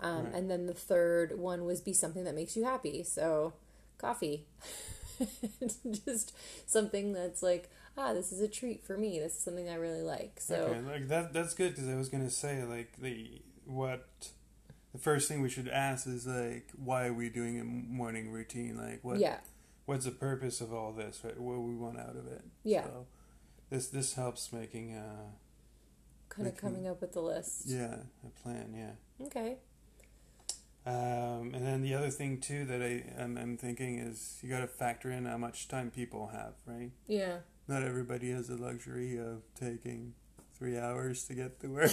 Um, 0.00 0.24
Right. 0.24 0.34
And 0.34 0.50
then 0.50 0.66
the 0.66 0.74
third 0.74 1.38
one 1.38 1.64
was 1.64 1.80
be 1.80 1.92
something 1.92 2.24
that 2.24 2.34
makes 2.34 2.56
you 2.56 2.64
happy. 2.64 3.02
So 3.04 3.54
coffee. 3.98 4.46
Just 6.06 6.34
something 6.66 7.12
that's 7.12 7.42
like, 7.42 7.70
ah, 7.96 8.12
this 8.12 8.32
is 8.32 8.40
a 8.40 8.48
treat 8.48 8.84
for 8.84 8.98
me. 8.98 9.20
This 9.20 9.36
is 9.36 9.38
something 9.38 9.68
I 9.68 9.74
really 9.74 10.02
like. 10.02 10.40
So 10.40 10.56
okay, 10.56 10.80
like 10.80 11.08
that. 11.08 11.32
That's 11.32 11.54
good 11.54 11.70
because 11.70 11.88
I 11.88 11.94
was 11.94 12.08
gonna 12.08 12.30
say 12.30 12.64
like 12.64 13.00
the 13.00 13.40
what. 13.64 14.08
The 14.92 14.98
first 14.98 15.28
thing 15.28 15.40
we 15.40 15.48
should 15.48 15.68
ask 15.68 16.06
is 16.06 16.26
like, 16.26 16.68
why 16.76 17.06
are 17.06 17.14
we 17.14 17.30
doing 17.30 17.58
a 17.58 17.64
morning 17.64 18.30
routine? 18.30 18.76
Like, 18.76 19.00
what 19.02 19.18
yeah, 19.18 19.38
what's 19.86 20.04
the 20.04 20.10
purpose 20.10 20.60
of 20.60 20.72
all 20.72 20.92
this? 20.92 21.20
Right? 21.24 21.38
What 21.38 21.54
do 21.54 21.60
we 21.60 21.74
want 21.74 21.98
out 21.98 22.16
of 22.16 22.26
it? 22.26 22.42
Yeah. 22.62 22.84
So 22.84 23.06
this 23.70 23.88
this 23.88 24.14
helps 24.14 24.52
making 24.52 24.94
uh 24.94 25.30
kind 26.28 26.48
of 26.48 26.56
coming 26.56 26.86
up 26.86 27.00
with 27.00 27.12
the 27.12 27.20
list. 27.20 27.62
yeah 27.66 27.96
a 28.26 28.42
plan. 28.42 28.74
Yeah. 28.76 29.26
Okay. 29.26 29.56
Um, 30.84 31.52
and 31.54 31.64
then 31.64 31.82
the 31.82 31.94
other 31.94 32.10
thing 32.10 32.40
too 32.40 32.64
that 32.64 32.82
I 32.82 33.04
I'm, 33.22 33.38
I'm 33.38 33.56
thinking 33.56 33.98
is 33.98 34.38
you 34.42 34.50
got 34.50 34.60
to 34.60 34.66
factor 34.66 35.10
in 35.12 35.26
how 35.26 35.36
much 35.38 35.68
time 35.68 35.90
people 35.90 36.30
have, 36.32 36.54
right? 36.66 36.90
Yeah. 37.06 37.36
Not 37.68 37.84
everybody 37.84 38.30
has 38.32 38.48
the 38.48 38.56
luxury 38.56 39.16
of 39.16 39.42
taking 39.54 40.14
three 40.62 40.78
hours 40.78 41.24
to 41.24 41.34
get 41.34 41.58
to 41.60 41.66
work. 41.66 41.90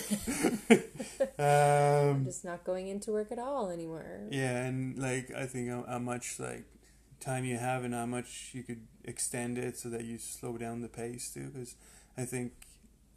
I'm 1.39 2.09
um, 2.17 2.25
just 2.25 2.45
not 2.45 2.63
going 2.63 2.87
into 2.87 3.11
work 3.11 3.31
at 3.31 3.39
all 3.39 3.71
anymore. 3.71 4.27
yeah, 4.29 4.63
and 4.65 4.95
like 4.95 5.31
I 5.35 5.47
think 5.47 5.71
how, 5.71 5.85
how 5.89 5.97
much 5.97 6.39
like 6.39 6.65
time 7.19 7.45
you 7.45 7.57
have 7.57 7.83
and 7.83 7.95
how 7.95 8.05
much 8.05 8.51
you 8.53 8.61
could 8.61 8.85
extend 9.03 9.57
it 9.57 9.75
so 9.75 9.89
that 9.89 10.05
you 10.05 10.19
slow 10.19 10.55
down 10.57 10.81
the 10.81 10.87
pace 10.87 11.33
too. 11.33 11.49
Because 11.51 11.75
I 12.15 12.25
think 12.25 12.53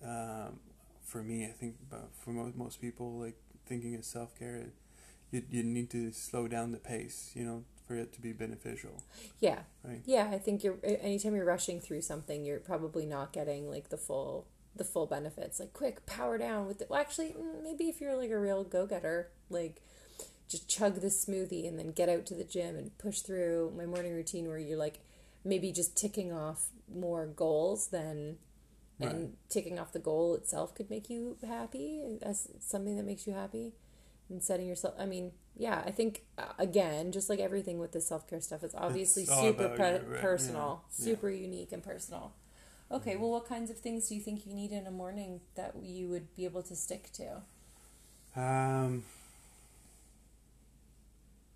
um, 0.02 0.60
for 1.04 1.22
me, 1.22 1.44
I 1.44 1.50
think 1.50 1.76
for 2.18 2.30
most 2.30 2.56
most 2.56 2.80
people, 2.80 3.18
like 3.18 3.36
thinking 3.66 3.94
of 3.94 4.06
self 4.06 4.34
care, 4.38 4.68
you 5.30 5.42
you 5.50 5.62
need 5.62 5.90
to 5.90 6.12
slow 6.12 6.48
down 6.48 6.72
the 6.72 6.78
pace, 6.78 7.32
you 7.34 7.44
know, 7.44 7.64
for 7.86 7.94
it 7.94 8.14
to 8.14 8.22
be 8.22 8.32
beneficial. 8.32 9.02
Yeah. 9.38 9.58
Right. 9.84 10.00
Yeah, 10.06 10.30
I 10.32 10.38
think 10.38 10.64
you're 10.64 10.78
anytime 10.82 11.36
you're 11.36 11.44
rushing 11.44 11.78
through 11.78 12.00
something, 12.00 12.42
you're 12.42 12.60
probably 12.60 13.04
not 13.04 13.34
getting 13.34 13.68
like 13.68 13.90
the 13.90 13.98
full 13.98 14.46
the 14.76 14.84
full 14.84 15.06
benefits. 15.06 15.60
Like 15.60 15.72
quick 15.72 16.06
power 16.06 16.38
down 16.38 16.66
with 16.66 16.80
it. 16.80 16.88
Well, 16.90 17.00
actually, 17.00 17.28
mm, 17.38 17.62
maybe 17.62 17.88
if 17.88 18.00
you're 18.00 18.16
like 18.16 18.30
a 18.30 18.38
real 18.38 18.64
go 18.64 18.86
getter, 18.86 19.30
like 19.50 19.82
just 20.48 20.68
chug 20.68 20.96
this 20.96 21.24
smoothie 21.24 21.66
and 21.66 21.78
then 21.78 21.92
get 21.92 22.08
out 22.08 22.26
to 22.26 22.34
the 22.34 22.44
gym 22.44 22.76
and 22.76 22.96
push 22.98 23.20
through 23.20 23.72
my 23.76 23.86
morning 23.86 24.12
routine 24.12 24.46
where 24.48 24.58
you're 24.58 24.78
like 24.78 25.00
maybe 25.44 25.72
just 25.72 25.96
ticking 25.96 26.32
off 26.32 26.68
more 26.94 27.26
goals 27.26 27.88
than 27.88 28.36
and 29.00 29.32
ticking 29.48 29.80
off 29.80 29.92
the 29.92 29.98
goal 29.98 30.34
itself 30.36 30.74
could 30.76 30.88
make 30.88 31.10
you 31.10 31.36
happy 31.44 32.00
as 32.22 32.48
something 32.60 32.96
that 32.96 33.02
makes 33.04 33.26
you 33.26 33.32
happy 33.32 33.72
and 34.28 34.40
setting 34.42 34.68
yourself 34.68 34.94
i 34.96 35.04
mean 35.04 35.32
yeah 35.56 35.82
i 35.84 35.90
think 35.90 36.22
uh, 36.38 36.52
again 36.58 37.10
just 37.10 37.28
like 37.28 37.40
everything 37.40 37.78
with 37.80 37.90
the 37.90 38.00
self-care 38.00 38.40
stuff 38.40 38.62
it's 38.62 38.74
obviously 38.76 39.24
It's 39.24 39.40
super 39.40 39.70
pre- 39.70 39.86
you, 39.88 40.00
right? 40.06 40.20
personal 40.20 40.84
Yeah. 40.98 41.04
super 41.06 41.30
unique 41.30 41.72
and 41.72 41.82
personal 41.82 42.34
okay 42.90 43.16
well 43.16 43.30
what 43.30 43.46
kinds 43.46 43.70
of 43.70 43.78
things 43.78 44.08
do 44.08 44.14
you 44.14 44.20
think 44.20 44.46
you 44.46 44.54
need 44.54 44.72
in 44.72 44.86
a 44.86 44.90
morning 44.90 45.40
that 45.54 45.74
you 45.82 46.08
would 46.08 46.34
be 46.34 46.44
able 46.44 46.62
to 46.62 46.74
stick 46.76 47.10
to 47.12 47.42
Um, 48.36 49.04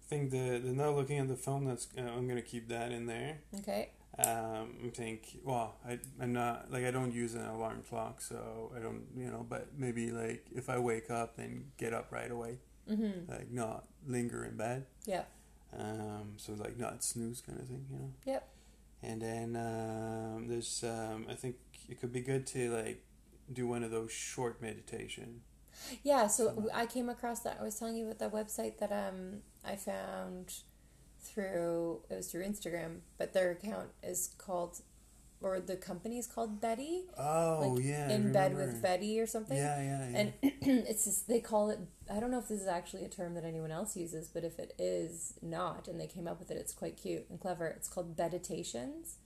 I 0.04 0.08
think 0.08 0.30
the 0.30 0.58
the 0.58 0.72
not 0.72 0.94
looking 0.94 1.18
at 1.18 1.28
the 1.28 1.36
phone. 1.36 1.64
That's 1.64 1.88
uh, 1.98 2.02
I'm 2.02 2.28
gonna 2.28 2.42
keep 2.42 2.68
that 2.68 2.92
in 2.92 3.06
there. 3.06 3.38
okay 3.58 3.90
Um, 4.18 4.76
I 4.86 4.88
think 4.94 5.38
well, 5.44 5.76
I 5.86 5.98
I'm 6.20 6.32
not 6.32 6.70
like 6.70 6.84
I 6.84 6.90
don't 6.90 7.12
use 7.12 7.34
an 7.34 7.44
alarm 7.46 7.82
clock, 7.88 8.20
so 8.20 8.72
I 8.76 8.78
don't 8.80 9.02
you 9.16 9.30
know. 9.30 9.44
But 9.48 9.68
maybe 9.76 10.10
like 10.10 10.46
if 10.54 10.68
I 10.70 10.78
wake 10.78 11.10
up, 11.10 11.38
and 11.38 11.70
get 11.76 11.92
up 11.92 12.12
right 12.12 12.30
away, 12.30 12.58
mm-hmm 12.90 13.30
like 13.30 13.50
not 13.50 13.84
linger 14.06 14.44
in 14.44 14.56
bed. 14.56 14.86
yeah 15.06 15.24
Um, 15.78 16.34
so 16.36 16.52
like 16.54 16.78
not 16.78 17.02
snooze 17.04 17.40
kind 17.40 17.58
of 17.60 17.66
thing, 17.66 17.84
you 17.90 17.98
know. 17.98 18.10
Yep. 18.24 18.48
And 19.06 19.22
then 19.22 19.56
um, 19.56 20.48
there's 20.48 20.84
um, 20.84 21.26
I 21.30 21.34
think 21.34 21.56
it 21.88 22.00
could 22.00 22.12
be 22.12 22.20
good 22.20 22.46
to 22.48 22.70
like 22.70 23.04
do 23.52 23.66
one 23.66 23.84
of 23.84 23.90
those 23.90 24.10
short 24.10 24.60
meditation. 24.60 25.42
Yeah, 26.02 26.26
so 26.26 26.68
I 26.74 26.86
came 26.86 27.08
across 27.08 27.40
that. 27.40 27.58
I 27.60 27.62
was 27.62 27.78
telling 27.78 27.96
you 27.96 28.06
about 28.10 28.18
that 28.18 28.32
website 28.32 28.78
that 28.78 28.90
um 28.92 29.42
I 29.64 29.76
found 29.76 30.54
through 31.20 32.00
it 32.10 32.16
was 32.16 32.30
through 32.30 32.44
Instagram, 32.44 33.00
but 33.18 33.32
their 33.32 33.52
account 33.52 33.90
is 34.02 34.30
called 34.38 34.80
or 35.40 35.60
the 35.60 35.76
company 35.76 36.18
is 36.18 36.26
called 36.26 36.60
Betty. 36.60 37.04
Oh 37.18 37.74
like 37.74 37.84
yeah, 37.84 38.10
in 38.10 38.32
bed 38.32 38.56
with 38.56 38.82
Betty 38.82 39.20
or 39.20 39.26
something. 39.26 39.56
Yeah, 39.56 39.80
yeah, 39.80 40.08
yeah. 40.10 40.18
And 40.18 40.32
it's 40.88 41.04
just, 41.04 41.28
they 41.28 41.40
call 41.40 41.70
it 41.70 41.78
I 42.10 42.20
don't 42.20 42.30
know 42.30 42.38
if 42.38 42.48
this 42.48 42.60
is 42.60 42.68
actually 42.68 43.04
a 43.04 43.08
term 43.08 43.34
that 43.34 43.44
anyone 43.44 43.70
else 43.70 43.96
uses, 43.96 44.28
but 44.28 44.44
if 44.44 44.58
it 44.58 44.74
is 44.78 45.34
not 45.42 45.88
and 45.88 46.00
they 46.00 46.06
came 46.06 46.26
up 46.28 46.38
with 46.38 46.50
it, 46.50 46.56
it's 46.56 46.72
quite 46.72 46.96
cute 46.96 47.26
and 47.28 47.40
clever. 47.40 47.66
It's 47.66 47.88
called 47.88 48.16
Meditations. 48.16 49.16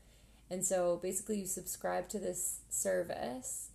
And 0.51 0.65
so 0.65 0.99
basically 1.03 1.39
you 1.39 1.47
subscribe 1.47 2.09
to 2.09 2.19
this 2.19 2.61
service 2.69 3.69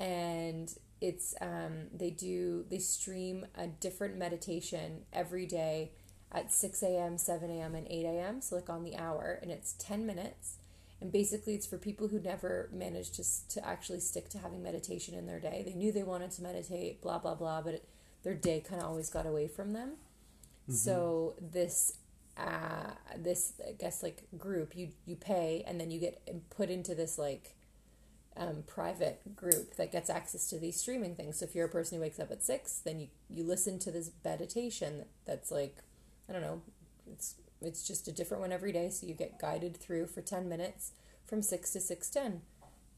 and 0.00 0.74
it's 1.00 1.34
um, 1.40 1.88
they 1.94 2.10
do 2.10 2.64
they 2.70 2.78
stream 2.78 3.46
a 3.56 3.66
different 3.66 4.16
meditation 4.16 5.02
every 5.12 5.46
day 5.46 5.92
at 6.32 6.52
6 6.52 6.82
a.m 6.82 7.18
7 7.18 7.50
a.m 7.50 7.74
and 7.74 7.86
8 7.88 8.04
a.m 8.04 8.40
so 8.40 8.56
like 8.56 8.68
on 8.68 8.82
the 8.82 8.96
hour 8.96 9.38
and 9.40 9.50
it's 9.50 9.74
10 9.78 10.06
minutes 10.06 10.56
and 11.00 11.12
basically 11.12 11.54
it's 11.54 11.66
for 11.66 11.78
people 11.78 12.08
who 12.08 12.18
never 12.20 12.70
managed 12.72 13.14
to, 13.14 13.48
to 13.48 13.66
actually 13.66 14.00
stick 14.00 14.28
to 14.30 14.38
having 14.38 14.62
meditation 14.62 15.14
in 15.14 15.26
their 15.26 15.40
day. 15.40 15.62
They 15.66 15.74
knew 15.74 15.92
they 15.92 16.02
wanted 16.02 16.30
to 16.32 16.42
meditate 16.42 17.02
blah 17.02 17.18
blah 17.18 17.34
blah 17.34 17.62
but 17.62 17.74
it, 17.74 17.88
their 18.22 18.34
day 18.34 18.60
kind 18.60 18.80
of 18.80 18.88
always 18.88 19.10
got 19.10 19.26
away 19.26 19.48
from 19.48 19.72
them. 19.72 19.92
So 20.68 21.36
this 21.40 21.98
uh, 22.36 22.90
this 23.16 23.54
i 23.66 23.72
guess 23.72 24.02
like 24.02 24.24
group 24.36 24.76
you 24.76 24.88
you 25.06 25.16
pay 25.16 25.64
and 25.66 25.80
then 25.80 25.90
you 25.90 25.98
get 25.98 26.20
put 26.50 26.68
into 26.68 26.94
this 26.94 27.16
like 27.16 27.56
um, 28.36 28.64
private 28.66 29.34
group 29.34 29.76
that 29.76 29.90
gets 29.90 30.10
access 30.10 30.48
to 30.48 30.58
these 30.58 30.78
streaming 30.78 31.14
things. 31.14 31.38
So 31.38 31.46
if 31.46 31.54
you're 31.54 31.66
a 31.66 31.70
person 31.70 31.96
who 31.96 32.02
wakes 32.02 32.20
up 32.20 32.30
at 32.30 32.42
six, 32.42 32.80
then 32.84 33.00
you, 33.00 33.08
you 33.30 33.44
listen 33.44 33.78
to 33.80 33.90
this 33.90 34.10
meditation 34.24 35.04
that's 35.24 35.50
like, 35.50 35.78
I 36.28 36.32
don't 36.32 36.42
know, 36.42 36.60
it's 37.10 37.36
it's 37.60 37.86
just 37.86 38.08
a 38.08 38.12
different 38.12 38.40
one 38.42 38.52
every 38.52 38.72
day. 38.72 38.90
So 38.90 39.06
you 39.06 39.14
get 39.14 39.38
guided 39.38 39.76
through 39.76 40.06
for 40.08 40.20
ten 40.22 40.48
minutes 40.48 40.92
from 41.26 41.42
six 41.42 41.72
to 41.72 41.80
six 41.80 42.10
ten, 42.10 42.42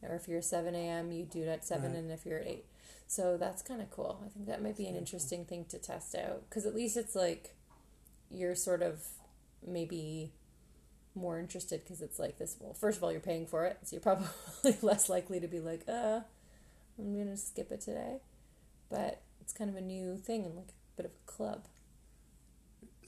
or 0.02 0.14
if 0.14 0.28
you're 0.28 0.42
seven 0.42 0.74
a.m., 0.74 1.12
you 1.12 1.24
do 1.24 1.42
it 1.42 1.48
at 1.48 1.64
seven, 1.64 1.92
Right. 1.92 1.98
and 2.00 2.10
if 2.10 2.26
you're 2.26 2.38
at 2.40 2.46
eight. 2.46 2.64
So 3.06 3.36
that's 3.38 3.62
kind 3.62 3.80
of 3.80 3.90
cool. 3.90 4.20
I 4.24 4.28
think 4.28 4.46
that 4.46 4.62
might 4.62 4.76
be 4.76 4.86
an 4.86 4.94
interesting 4.96 5.44
thing 5.46 5.64
to 5.70 5.78
test 5.78 6.14
out 6.14 6.42
because 6.48 6.66
at 6.66 6.74
least 6.74 6.96
it's 6.96 7.14
like 7.14 7.54
you're 8.30 8.54
sort 8.54 8.82
of 8.82 9.02
maybe 9.66 10.32
more 11.14 11.38
interested 11.40 11.82
because 11.82 12.02
it's 12.02 12.18
like 12.18 12.38
this. 12.38 12.56
Well, 12.60 12.74
first 12.74 12.98
of 12.98 13.04
all, 13.04 13.10
you're 13.10 13.20
paying 13.20 13.46
for 13.46 13.64
it, 13.64 13.78
so 13.84 13.94
you're 13.96 14.02
probably 14.02 14.28
less 14.82 15.08
likely 15.08 15.40
to 15.40 15.48
be 15.48 15.58
like, 15.60 15.84
uh, 15.88 16.20
I'm 16.98 17.16
gonna 17.16 17.36
skip 17.36 17.72
it 17.72 17.80
today. 17.80 18.18
But 18.90 19.22
it's 19.40 19.52
kind 19.54 19.70
of 19.70 19.76
a 19.76 19.80
new 19.80 20.16
thing 20.18 20.44
and 20.44 20.54
like 20.56 20.68
a 20.68 20.96
bit 21.02 21.06
of 21.06 21.12
a 21.12 21.30
club. 21.30 21.64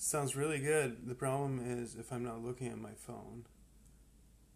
Sounds 0.03 0.35
really 0.35 0.59
good. 0.61 1.07
The 1.07 1.15
problem 1.15 1.61
is 1.63 1.95
if 1.95 2.11
I'm 2.11 2.25
not 2.25 2.43
looking 2.43 2.69
at 2.69 2.79
my 2.79 2.95
phone, 2.97 3.45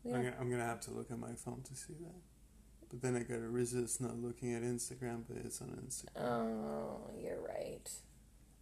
Yeah. 0.02 0.14
I'm, 0.16 0.22
gonna, 0.24 0.36
I'm 0.40 0.50
gonna 0.50 0.64
have 0.64 0.80
to 0.82 0.90
look 0.90 1.10
at 1.10 1.18
my 1.18 1.34
phone 1.34 1.60
to 1.68 1.76
see 1.76 1.92
that. 2.00 2.20
But 2.88 3.02
then 3.02 3.14
I 3.14 3.20
gotta 3.24 3.48
resist 3.48 4.00
not 4.00 4.16
looking 4.16 4.54
at 4.54 4.62
Instagram, 4.62 5.24
but 5.28 5.36
it's 5.44 5.60
on 5.60 5.68
Instagram. 5.86 6.22
Oh, 6.24 7.10
you're 7.20 7.42
right. 7.42 7.90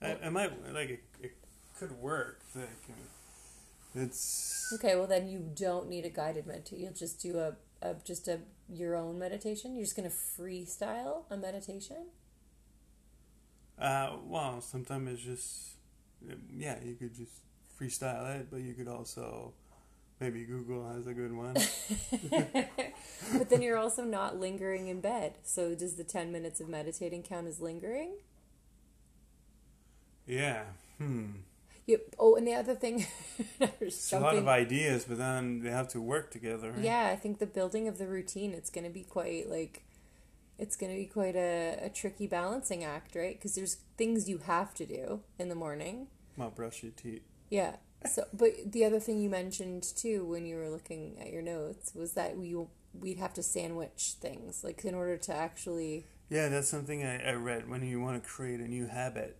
I, 0.02 0.26
I 0.26 0.28
might 0.30 0.50
like 0.74 0.90
it. 0.90 1.04
It 1.22 1.36
could 1.78 1.92
work. 1.92 2.40
Like 2.56 2.64
uh, 2.90 4.02
it's 4.02 4.72
Okay, 4.74 4.96
well 4.96 5.06
then 5.06 5.28
you 5.28 5.38
don't 5.54 5.88
need 5.88 6.04
a 6.04 6.10
guided 6.10 6.48
meditation. 6.48 6.80
You'll 6.82 6.94
just 6.94 7.20
do 7.20 7.38
a, 7.38 7.54
a 7.80 7.94
just 8.04 8.26
a 8.26 8.40
your 8.68 8.96
own 8.96 9.20
meditation. 9.20 9.76
You're 9.76 9.84
just 9.84 9.94
gonna 9.94 10.08
freestyle 10.08 11.26
a 11.30 11.36
meditation. 11.36 12.06
uh 13.78 14.16
well. 14.26 14.60
Sometimes 14.60 15.10
it's 15.10 15.22
just 15.22 15.68
yeah. 16.54 16.76
You 16.82 16.94
could 16.94 17.14
just 17.14 17.32
freestyle 17.80 18.38
it, 18.38 18.48
but 18.50 18.60
you 18.60 18.74
could 18.74 18.88
also 18.88 19.52
maybe 20.20 20.44
Google 20.44 20.86
has 20.92 21.06
a 21.06 21.14
good 21.14 21.34
one. 21.34 21.54
but 23.38 23.50
then 23.50 23.62
you're 23.62 23.78
also 23.78 24.04
not 24.04 24.38
lingering 24.38 24.88
in 24.88 25.00
bed. 25.00 25.34
So 25.42 25.74
does 25.74 25.94
the 25.94 26.04
ten 26.04 26.32
minutes 26.32 26.60
of 26.60 26.68
meditating 26.68 27.22
count 27.22 27.46
as 27.46 27.60
lingering? 27.60 28.12
yeah. 30.26 30.62
Hmm. 30.98 31.30
Yep. 31.86 32.14
Oh, 32.18 32.36
and 32.36 32.46
the 32.46 32.54
other 32.54 32.74
thing, 32.74 33.06
It's 33.80 34.12
a 34.12 34.20
lot 34.20 34.36
of 34.36 34.46
ideas, 34.46 35.04
but 35.04 35.18
then 35.18 35.60
they 35.60 35.70
have 35.70 35.88
to 35.88 36.00
work 36.00 36.30
together. 36.30 36.70
Right? 36.70 36.84
Yeah, 36.84 37.10
I 37.12 37.16
think 37.16 37.38
the 37.38 37.46
building 37.46 37.88
of 37.88 37.98
the 37.98 38.06
routine 38.06 38.52
it's 38.52 38.70
going 38.70 38.84
to 38.84 38.90
be 38.90 39.02
quite 39.02 39.50
like 39.50 39.82
it's 40.62 40.76
going 40.76 40.92
to 40.92 40.96
be 40.96 41.06
quite 41.06 41.34
a, 41.34 41.76
a 41.82 41.90
tricky 41.90 42.28
balancing 42.28 42.84
act, 42.84 43.16
right? 43.16 43.36
Because 43.36 43.56
there's 43.56 43.78
things 43.96 44.28
you 44.28 44.38
have 44.38 44.72
to 44.74 44.86
do 44.86 45.20
in 45.36 45.48
the 45.48 45.56
morning. 45.56 46.06
Well, 46.36 46.50
brush 46.50 46.84
your 46.84 46.92
teeth. 46.92 47.24
Yeah. 47.50 47.76
So, 48.08 48.26
but 48.32 48.50
the 48.70 48.84
other 48.84 49.00
thing 49.00 49.20
you 49.20 49.28
mentioned 49.28 49.82
too 49.82 50.24
when 50.24 50.46
you 50.46 50.56
were 50.56 50.70
looking 50.70 51.16
at 51.20 51.32
your 51.32 51.42
notes 51.42 51.92
was 51.94 52.12
that 52.14 52.38
we 52.38 52.56
we'd 52.94 53.18
have 53.18 53.34
to 53.34 53.42
sandwich 53.42 54.14
things 54.20 54.62
like 54.62 54.84
in 54.84 54.94
order 54.94 55.16
to 55.16 55.34
actually 55.34 56.04
Yeah, 56.28 56.48
that's 56.48 56.68
something 56.68 57.04
I, 57.04 57.30
I 57.30 57.32
read. 57.32 57.68
When 57.68 57.84
you 57.84 58.00
want 58.00 58.22
to 58.22 58.28
create 58.28 58.60
a 58.60 58.68
new 58.68 58.86
habit, 58.86 59.36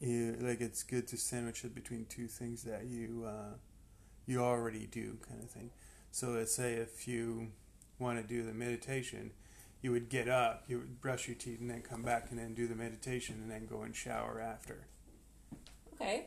you 0.00 0.36
like 0.40 0.60
it's 0.60 0.82
good 0.82 1.06
to 1.08 1.16
sandwich 1.16 1.64
it 1.64 1.74
between 1.74 2.04
two 2.06 2.26
things 2.26 2.62
that 2.64 2.86
you 2.86 3.24
uh, 3.26 3.54
you 4.26 4.40
already 4.40 4.86
do, 4.86 5.18
kind 5.26 5.42
of 5.42 5.50
thing. 5.50 5.70
So 6.10 6.28
let's 6.28 6.54
say 6.54 6.74
if 6.74 7.08
you 7.08 7.48
want 7.98 8.20
to 8.20 8.26
do 8.26 8.42
the 8.42 8.52
meditation, 8.52 9.32
you 9.82 9.90
would 9.92 10.08
get 10.08 10.28
up, 10.28 10.64
you 10.68 10.78
would 10.78 11.00
brush 11.00 11.26
your 11.28 11.34
teeth, 11.36 11.60
and 11.60 11.68
then 11.70 11.82
come 11.82 12.02
back 12.02 12.28
and 12.30 12.38
then 12.38 12.54
do 12.54 12.66
the 12.66 12.74
meditation, 12.74 13.36
and 13.42 13.50
then 13.50 13.66
go 13.66 13.82
and 13.82 13.94
shower 13.94 14.40
after. 14.40 14.86
okay. 15.94 16.26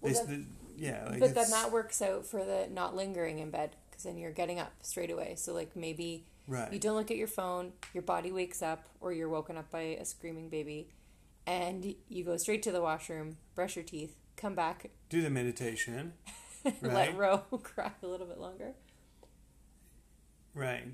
Well, 0.00 0.12
This- 0.12 0.20
then- 0.22 0.48
the- 0.76 0.82
yeah, 0.82 1.08
like 1.08 1.20
but 1.20 1.34
then 1.34 1.50
that 1.50 1.70
works 1.72 2.00
out 2.02 2.24
for 2.24 2.44
the 2.44 2.68
not 2.70 2.94
lingering 2.94 3.40
in 3.40 3.50
bed 3.50 3.74
because 3.90 4.04
then 4.04 4.16
you're 4.16 4.30
getting 4.32 4.58
up 4.60 4.72
straight 4.82 5.10
away. 5.10 5.34
So 5.36 5.52
like 5.52 5.74
maybe 5.74 6.24
right. 6.46 6.72
You 6.72 6.78
don't 6.78 6.94
look 6.96 7.10
at 7.10 7.16
your 7.16 7.26
phone, 7.26 7.72
your 7.92 8.02
body 8.04 8.30
wakes 8.30 8.62
up, 8.62 8.88
or 9.00 9.12
you're 9.12 9.28
woken 9.28 9.56
up 9.58 9.70
by 9.72 9.80
a 9.80 10.04
screaming 10.04 10.48
baby, 10.48 10.88
and 11.46 11.94
you 12.08 12.22
go 12.24 12.36
straight 12.36 12.62
to 12.62 12.70
the 12.72 12.80
washroom, 12.80 13.38
brush 13.56 13.74
your 13.74 13.84
teeth, 13.84 14.14
come 14.36 14.54
back, 14.54 14.88
do 15.08 15.20
the 15.20 15.30
meditation, 15.30 16.12
let 16.64 16.80
Right. 16.82 17.16
Ro 17.16 17.38
cry 17.64 17.90
a 18.02 18.06
little 18.06 18.26
bit 18.28 18.38
longer. 18.38 18.74
Right. 20.54 20.84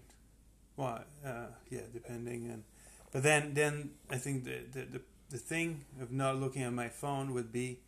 Well, 0.77 1.05
uh, 1.25 1.47
yeah, 1.71 1.81
depending 1.93 2.51
and 2.51 2.65
but 3.13 3.23
then 3.23 3.55
then 3.55 3.91
I 4.11 4.17
think 4.17 4.45
the, 4.45 4.59
the 4.73 4.81
the 4.87 5.01
the 5.31 5.39
thing 5.39 5.85
of 6.01 6.11
not 6.13 6.37
looking 6.37 6.63
at 6.63 6.73
my 6.73 6.89
phone 6.89 7.33
would 7.35 7.53
be 7.53 7.81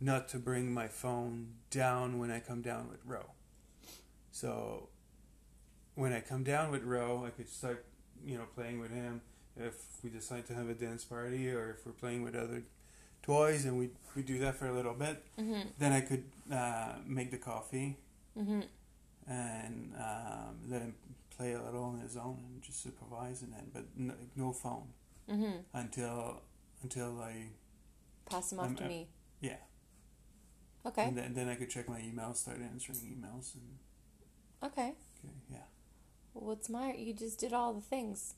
not 0.00 0.28
to 0.28 0.38
bring 0.38 0.72
my 0.72 0.88
phone 0.88 1.48
down 1.70 2.18
when 2.18 2.30
I 2.30 2.40
come 2.40 2.62
down 2.62 2.88
with 2.88 3.00
Ro. 3.04 3.22
So 4.32 4.88
when 5.94 6.12
I 6.12 6.20
come 6.20 6.42
down 6.44 6.70
with 6.70 6.84
Ro, 6.84 7.24
I 7.26 7.30
could 7.30 7.48
start, 7.48 7.84
you 8.24 8.36
know, 8.38 8.44
playing 8.54 8.80
with 8.80 8.90
him. 8.92 9.20
If 9.56 9.74
we 10.02 10.10
decide 10.10 10.46
to 10.46 10.54
have 10.54 10.68
a 10.68 10.74
dance 10.74 11.04
party, 11.04 11.50
or 11.50 11.70
if 11.72 11.84
we're 11.84 11.92
playing 11.92 12.22
with 12.22 12.34
other 12.34 12.62
toys, 13.22 13.64
and 13.66 13.78
we 13.78 13.90
we 14.14 14.22
do 14.22 14.38
that 14.38 14.54
for 14.56 14.66
a 14.68 14.72
little 14.72 14.94
bit, 14.94 15.22
Mm-hmm. 15.38 15.68
then 15.78 15.92
I 15.92 16.00
could 16.00 16.24
uh, 16.52 16.94
make 17.06 17.30
the 17.30 17.38
coffee 17.38 17.96
Mm-hmm. 18.38 18.60
and 19.28 19.92
um, 19.98 20.54
let 20.68 20.80
him 20.82 20.94
play 21.40 21.52
a 21.54 21.62
little 21.62 21.84
on 21.84 21.98
his 22.00 22.16
own 22.18 22.38
and 22.46 22.62
just 22.62 22.82
supervising 22.82 23.54
it, 23.56 23.64
but 23.72 23.84
no, 23.96 24.14
no 24.36 24.52
phone 24.52 24.88
Mm-hmm. 25.30 25.58
until 25.74 26.42
until 26.82 27.20
I 27.20 27.46
Pass 28.28 28.52
him 28.52 28.58
off 28.60 28.66
I'm- 28.66 28.76
to 28.76 28.82
I'm- 28.82 28.88
me. 28.90 29.08
yeah. 29.40 29.56
Okay. 30.84 31.04
And 31.04 31.16
then, 31.16 31.34
then 31.34 31.48
I 31.48 31.54
could 31.56 31.70
check 31.70 31.88
my 31.88 32.00
emails, 32.00 32.36
start 32.38 32.58
answering 32.60 32.98
emails, 32.98 33.54
and 33.54 33.78
Okay. 34.62 34.88
okay, 35.18 35.34
yeah. 35.50 35.66
Well, 36.34 36.46
what's 36.48 36.68
my? 36.68 36.92
You 36.94 37.12
just 37.14 37.38
did 37.38 37.52
all 37.52 37.72
the 37.74 37.80
things. 37.80 38.34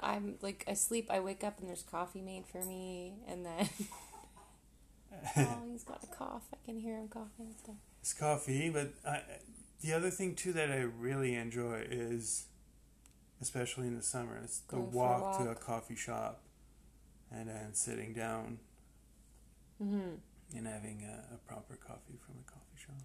I'm 0.00 0.36
like 0.42 0.64
I 0.68 0.74
sleep, 0.74 1.10
I 1.10 1.20
wake 1.20 1.42
up, 1.44 1.58
and 1.58 1.68
there's 1.68 1.82
coffee 1.82 2.20
made 2.22 2.46
for 2.46 2.62
me, 2.64 3.14
and 3.26 3.44
then 3.46 3.68
oh, 5.36 5.62
he's 5.72 5.84
got 5.84 6.02
a 6.04 6.06
cough. 6.06 6.42
I 6.52 6.58
can 6.64 6.78
hear 6.78 6.96
him 6.96 7.08
coughing. 7.08 7.54
It's 8.02 8.12
coffee, 8.12 8.68
but 8.70 8.92
I, 9.06 9.22
the 9.82 9.92
other 9.92 10.10
thing 10.10 10.34
too 10.34 10.52
that 10.54 10.70
I 10.70 10.80
really 10.80 11.34
enjoy 11.34 11.84
is, 11.90 12.46
especially 13.40 13.86
in 13.86 13.96
the 13.96 14.02
summer, 14.02 14.40
is 14.44 14.62
the 14.68 14.76
Going 14.76 14.88
a 14.88 14.96
walk, 14.96 15.38
to 15.38 15.50
a 15.50 15.54
coffee 15.54 15.96
shop, 15.96 16.42
and 17.30 17.48
then 17.48 17.74
sitting 17.74 18.12
down 18.12 18.58
Mm-hmm. 19.82 20.56
and 20.56 20.66
having 20.66 21.02
a, 21.04 21.34
a 21.34 21.38
proper 21.46 21.76
coffee 21.76 22.18
from 22.24 22.36
a 22.40 22.50
coffee 22.50 22.78
shop. 22.78 22.96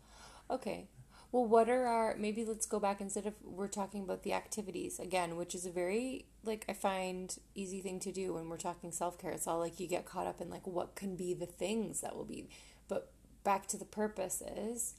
Okay. 0.49 0.87
Well, 1.33 1.45
what 1.45 1.69
are 1.69 1.85
our 1.85 2.15
maybe 2.17 2.43
let's 2.45 2.65
go 2.65 2.79
back 2.79 3.01
instead 3.01 3.25
of 3.25 3.33
we're 3.43 3.67
talking 3.67 4.03
about 4.03 4.23
the 4.23 4.33
activities 4.33 4.99
again, 4.99 5.35
which 5.37 5.53
is 5.55 5.65
a 5.65 5.69
very 5.71 6.25
like 6.43 6.65
I 6.69 6.73
find 6.73 7.37
easy 7.55 7.81
thing 7.81 7.99
to 8.01 8.11
do 8.11 8.33
when 8.33 8.49
we're 8.49 8.57
talking 8.57 8.91
self-care. 8.91 9.31
It's 9.31 9.47
all 9.47 9.59
like 9.59 9.79
you 9.79 9.87
get 9.87 10.05
caught 10.05 10.27
up 10.27 10.41
in 10.41 10.49
like 10.49 10.65
what 10.67 10.95
can 10.95 11.15
be 11.15 11.33
the 11.33 11.45
things 11.45 12.01
that 12.01 12.15
will 12.15 12.25
be 12.25 12.49
but 12.87 13.11
back 13.43 13.67
to 13.67 13.77
the 13.77 13.85
purpose 13.85 14.41
is 14.41 14.95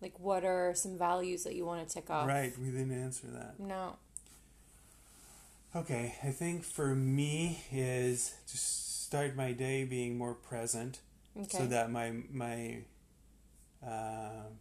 like 0.00 0.18
what 0.18 0.44
are 0.44 0.72
some 0.74 0.98
values 0.98 1.44
that 1.44 1.54
you 1.54 1.66
want 1.66 1.86
to 1.86 1.94
tick 1.94 2.10
off? 2.10 2.26
Right, 2.26 2.56
we 2.58 2.66
didn't 2.70 2.92
answer 2.92 3.26
that. 3.28 3.58
No. 3.60 3.96
Okay, 5.74 6.16
I 6.24 6.30
think 6.30 6.64
for 6.64 6.94
me 6.94 7.62
is 7.72 8.34
to 8.48 8.56
start 8.56 9.36
my 9.36 9.52
day 9.52 9.84
being 9.84 10.18
more 10.18 10.34
present, 10.34 11.00
Okay. 11.36 11.58
so 11.58 11.66
that 11.66 11.90
my 11.92 12.12
my, 12.32 12.78
um 13.86 14.58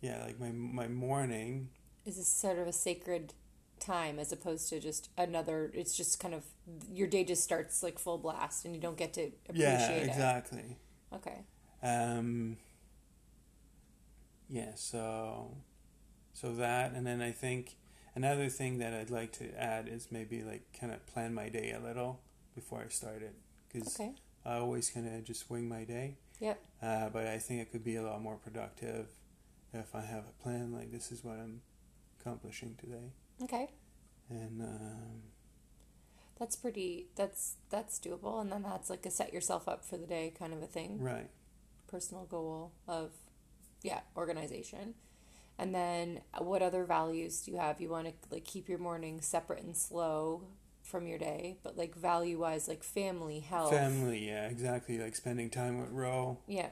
yeah, 0.00 0.24
like 0.24 0.40
my 0.40 0.50
my 0.50 0.88
morning 0.88 1.68
is 2.04 2.16
this 2.16 2.28
sort 2.28 2.58
of 2.58 2.66
a 2.66 2.72
sacred 2.72 3.34
time 3.80 4.18
as 4.18 4.32
opposed 4.32 4.68
to 4.68 4.80
just 4.80 5.08
another 5.16 5.70
it's 5.72 5.96
just 5.96 6.18
kind 6.18 6.34
of 6.34 6.42
your 6.90 7.06
day 7.06 7.22
just 7.22 7.44
starts 7.44 7.80
like 7.82 7.96
full 7.96 8.18
blast 8.18 8.64
and 8.64 8.74
you 8.74 8.80
don't 8.80 8.96
get 8.96 9.12
to 9.14 9.30
appreciate 9.48 9.68
yeah 9.68 9.90
it. 9.90 10.08
exactly 10.08 10.76
Okay. 11.14 11.38
um 11.82 12.56
yeah 14.48 14.70
so 14.74 15.56
so 16.32 16.54
that 16.54 16.92
and 16.92 17.06
then 17.06 17.20
i 17.20 17.30
think 17.30 17.76
another 18.14 18.48
thing 18.48 18.78
that 18.78 18.92
i'd 18.94 19.10
like 19.10 19.32
to 19.32 19.50
add 19.60 19.88
is 19.88 20.08
maybe 20.10 20.42
like 20.42 20.62
kind 20.78 20.92
of 20.92 21.04
plan 21.06 21.34
my 21.34 21.48
day 21.48 21.72
a 21.72 21.80
little 21.84 22.20
before 22.54 22.82
i 22.84 22.88
start 22.88 23.22
it 23.22 23.34
because 23.72 23.94
Okay. 24.00 24.12
i 24.44 24.54
always 24.56 24.90
kind 24.90 25.06
of 25.06 25.24
just 25.24 25.50
wing 25.50 25.68
my 25.68 25.84
day 25.84 26.16
Yep. 26.40 26.60
uh, 26.82 27.08
but 27.10 27.26
i 27.26 27.38
think 27.38 27.60
it 27.62 27.70
could 27.72 27.84
be 27.84 27.96
a 27.96 28.02
lot 28.02 28.22
more 28.22 28.36
productive 28.36 29.08
if 29.74 29.94
i 29.94 30.00
have 30.00 30.24
a 30.28 30.42
plan 30.42 30.72
like 30.72 30.90
this 30.92 31.12
is 31.12 31.22
what 31.24 31.34
i'm 31.38 31.60
accomplishing 32.20 32.74
today 32.80 33.12
Okay. 33.42 33.68
and 34.30 34.60
um, 34.62 35.22
That's 36.38 36.56
pretty 36.56 37.08
that's 37.16 37.56
that's 37.70 37.98
doable 37.98 38.40
and 38.40 38.50
then 38.50 38.62
that's 38.62 38.88
like 38.90 39.04
a 39.06 39.10
set 39.10 39.32
yourself 39.32 39.68
up 39.68 39.84
for 39.84 39.96
the 39.96 40.06
day 40.06 40.32
kind 40.38 40.52
of 40.52 40.62
a 40.62 40.66
thing. 40.66 41.00
right 41.00 41.28
Personal 41.88 42.24
goal 42.26 42.72
of 42.86 43.10
yeah, 43.82 44.00
organization. 44.16 44.94
And 45.58 45.74
then 45.74 46.20
uh, 46.34 46.44
what 46.44 46.62
other 46.62 46.84
values 46.84 47.40
do 47.42 47.50
you 47.52 47.56
have? 47.58 47.80
You 47.80 47.88
want 47.90 48.06
to 48.06 48.12
like 48.30 48.44
keep 48.44 48.68
your 48.68 48.78
morning 48.78 49.20
separate 49.20 49.62
and 49.64 49.76
slow 49.76 50.42
from 50.82 51.06
your 51.06 51.18
day, 51.18 51.58
but 51.62 51.76
like 51.76 51.94
value 51.94 52.38
wise 52.38 52.68
like 52.68 52.82
family, 52.82 53.40
health. 53.40 53.70
family 53.70 54.26
yeah 54.26 54.46
exactly 54.46 54.98
like 54.98 55.14
spending 55.16 55.50
time 55.50 55.78
with 55.80 55.90
ro 55.90 56.38
Yeah. 56.46 56.68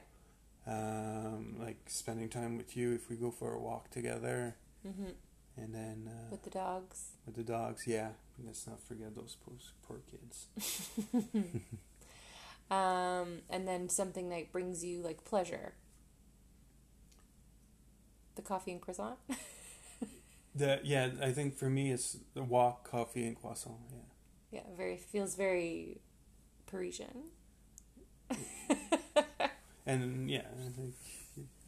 um, 0.65 1.55
like 1.59 1.77
spending 1.87 2.27
time 2.29 2.57
with 2.57 2.75
you 2.75 2.93
if 2.93 3.09
we 3.09 3.15
go 3.15 3.29
for 3.29 3.53
a 3.53 3.59
walk 3.59 3.91
together 3.91 4.55
Mhm. 4.85 5.13
and 5.55 5.73
then 5.75 6.09
uh, 6.11 6.27
With 6.31 6.43
the 6.43 6.49
dogs. 6.49 7.11
with 7.27 7.35
the 7.35 7.43
dogs 7.43 7.85
yeah 7.85 8.09
let's 8.43 8.65
not 8.65 8.79
forget 8.81 9.15
those 9.15 9.35
poor, 9.45 9.55
poor 9.87 10.01
kids 10.09 10.47
Um, 12.69 13.39
and 13.49 13.67
then 13.67 13.87
something 13.87 14.29
that 14.29 14.51
brings 14.51 14.83
you 14.83 15.01
like 15.01 15.23
pleasure. 15.23 15.73
The 18.37 18.41
coffee 18.43 18.71
and 18.71 18.81
croissant. 18.81 19.17
the 20.55 20.79
yeah 20.83 21.09
i 21.21 21.31
think 21.31 21.55
for 21.55 21.69
me 21.69 21.91
it's 21.91 22.17
the 22.33 22.43
walk 22.43 22.89
coffee 22.89 23.27
and 23.27 23.35
croissant 23.35 23.77
yeah 23.91 23.99
yeah, 24.49 24.61
very 24.77 24.95
feels 24.95 25.35
very 25.35 25.99
Parisian. 26.65 27.25
and 29.85 30.29
yeah 30.29 30.41
i 30.65 30.69
think 30.69 30.93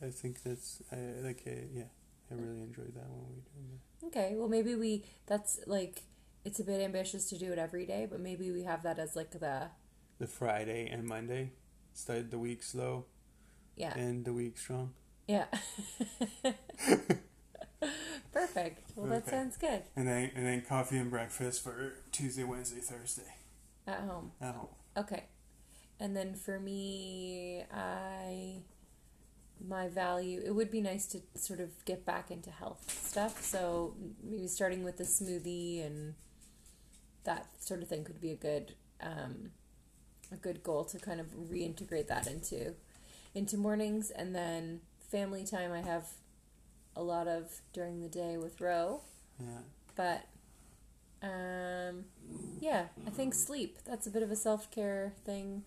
i 0.01 0.09
think 0.09 0.43
that's 0.43 0.81
i 0.91 0.95
like 1.21 1.43
uh, 1.45 1.51
yeah 1.73 1.83
i 2.31 2.35
really 2.35 2.61
enjoyed 2.61 2.93
that 2.95 3.07
when 3.09 3.19
we 3.19 3.35
were 3.35 3.47
doing 3.53 3.69
that 3.71 4.07
Okay, 4.07 4.33
well 4.35 4.47
maybe 4.47 4.75
we 4.75 5.03
that's 5.27 5.59
like 5.67 6.03
it's 6.45 6.59
a 6.59 6.63
bit 6.63 6.81
ambitious 6.81 7.29
to 7.29 7.37
do 7.37 7.51
it 7.51 7.59
every 7.59 7.85
day, 7.85 8.07
but 8.09 8.21
maybe 8.21 8.49
we 8.49 8.63
have 8.63 8.83
that 8.83 8.97
as 8.97 9.15
like 9.15 9.31
the 9.31 9.69
the 10.19 10.27
friday 10.27 10.87
and 10.87 11.05
monday 11.05 11.51
start 11.93 12.29
the 12.31 12.39
week 12.39 12.61
slow 12.61 13.05
yeah. 13.75 13.93
and 13.97 14.25
the 14.25 14.33
week 14.33 14.57
strong 14.57 14.93
Yeah. 15.29 15.45
Perfect. 18.33 18.91
Well 18.95 19.07
that 19.07 19.23
Okay. 19.23 19.31
sounds 19.31 19.57
good. 19.57 19.83
and 19.95 20.07
then 20.07 20.31
and 20.35 20.45
then 20.45 20.61
coffee 20.61 20.97
and 20.97 21.09
breakfast 21.09 21.63
for 21.63 21.93
tuesday 22.11 22.43
wednesday 22.43 22.79
thursday 22.81 23.35
At 23.87 23.99
home. 24.01 24.31
at 24.41 24.55
home 24.55 24.69
Okay. 24.97 25.25
And 25.99 26.15
then 26.15 26.33
for 26.33 26.59
me, 26.59 27.63
I 27.71 28.61
my 29.65 29.87
value 29.89 30.41
it 30.43 30.51
would 30.51 30.71
be 30.71 30.81
nice 30.81 31.05
to 31.07 31.21
sort 31.35 31.59
of 31.59 31.69
get 31.85 32.05
back 32.05 32.31
into 32.31 32.49
health 32.49 32.89
stuff. 33.05 33.43
So 33.43 33.95
maybe 34.23 34.47
starting 34.47 34.83
with 34.83 34.97
the 34.97 35.03
smoothie 35.03 35.85
and 35.85 36.15
that 37.25 37.47
sort 37.59 37.81
of 37.83 37.87
thing 37.87 38.03
could 38.03 38.19
be 38.21 38.31
a 38.31 38.35
good 38.35 38.73
um, 39.01 39.51
a 40.31 40.35
good 40.37 40.63
goal 40.63 40.83
to 40.85 40.97
kind 40.99 41.19
of 41.19 41.27
reintegrate 41.51 42.07
that 42.07 42.25
into 42.27 42.73
into 43.35 43.57
mornings 43.57 44.09
and 44.11 44.33
then 44.35 44.81
family 45.09 45.43
time 45.43 45.71
I 45.71 45.81
have 45.81 46.07
a 46.95 47.03
lot 47.03 47.27
of 47.27 47.61
during 47.73 48.01
the 48.01 48.09
day 48.09 48.37
with 48.37 48.59
Ro, 48.61 49.01
yeah 49.39 49.59
but 49.99 50.23
um, 51.21 52.05
yeah, 52.61 52.85
I 53.05 53.09
think 53.09 53.33
sleep. 53.33 53.79
That's 53.85 54.07
a 54.07 54.09
bit 54.09 54.23
of 54.23 54.31
a 54.31 54.35
self 54.37 54.71
care 54.71 55.11
thing. 55.25 55.63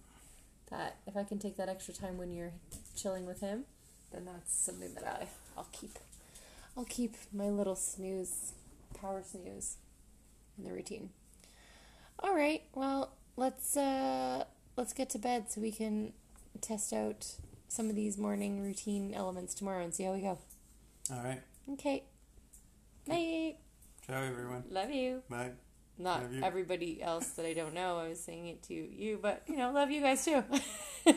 That 0.71 0.97
if 1.07 1.19
I 1.19 1.25
can 1.25 1.39
take 1.39 1.59
that 1.59 1.69
extra 1.69 1.93
time 1.93 2.17
when 2.17 2.33
you're 2.33 2.55
chilling 2.97 3.27
with 3.27 3.41
him, 3.41 3.65
then 4.11 4.25
that's 4.25 4.55
something 4.55 4.95
that 4.95 5.05
I 5.05 5.27
I'll 5.59 5.69
keep. 5.71 5.99
I'll 6.79 6.87
keep 6.87 7.15
my 7.31 7.51
little 7.51 7.77
snooze, 7.77 8.53
power 8.99 9.23
snooze, 9.23 9.77
in 10.57 10.65
the 10.65 10.73
routine. 10.73 11.11
All 12.21 12.35
right. 12.35 12.63
Well, 12.75 13.13
let's 13.37 13.77
uh 13.77 14.45
let's 14.79 14.95
get 14.95 15.11
to 15.11 15.19
bed 15.19 15.53
so 15.53 15.61
we 15.61 15.73
can 15.73 16.15
test 16.63 16.95
out 16.95 17.35
some 17.73 17.89
of 17.89 17.97
these 17.97 18.19
morning 18.19 18.63
routine 18.63 19.15
elements 19.15 19.55
tomorrow 19.55 19.83
and 19.83 19.95
see 19.95 20.05
how 20.05 20.13
we 20.13 20.21
go. 20.21 20.39
all 21.11 21.23
right 21.25 21.41
Okay. 21.73 22.05
Night. 23.07 23.57
ciao 24.07 24.23
everyone 24.23 24.65
Love 24.71 24.91
you. 24.91 25.23
bye 25.31 25.53
Not 25.99 26.23
everybody 26.43 27.03
else 27.03 27.29
that 27.31 27.47
I 27.47 27.53
don't 27.55 27.75
know. 27.75 27.99
I 27.99 28.09
was 28.09 28.21
saying 28.21 28.49
it 28.49 28.63
to 28.65 28.75
you, 28.75 29.19
but 29.21 29.43
you 29.47 29.57
know, 29.57 29.73
love 29.73 29.91
you 29.91 30.01
guys 30.03 30.25
too. 30.25 30.43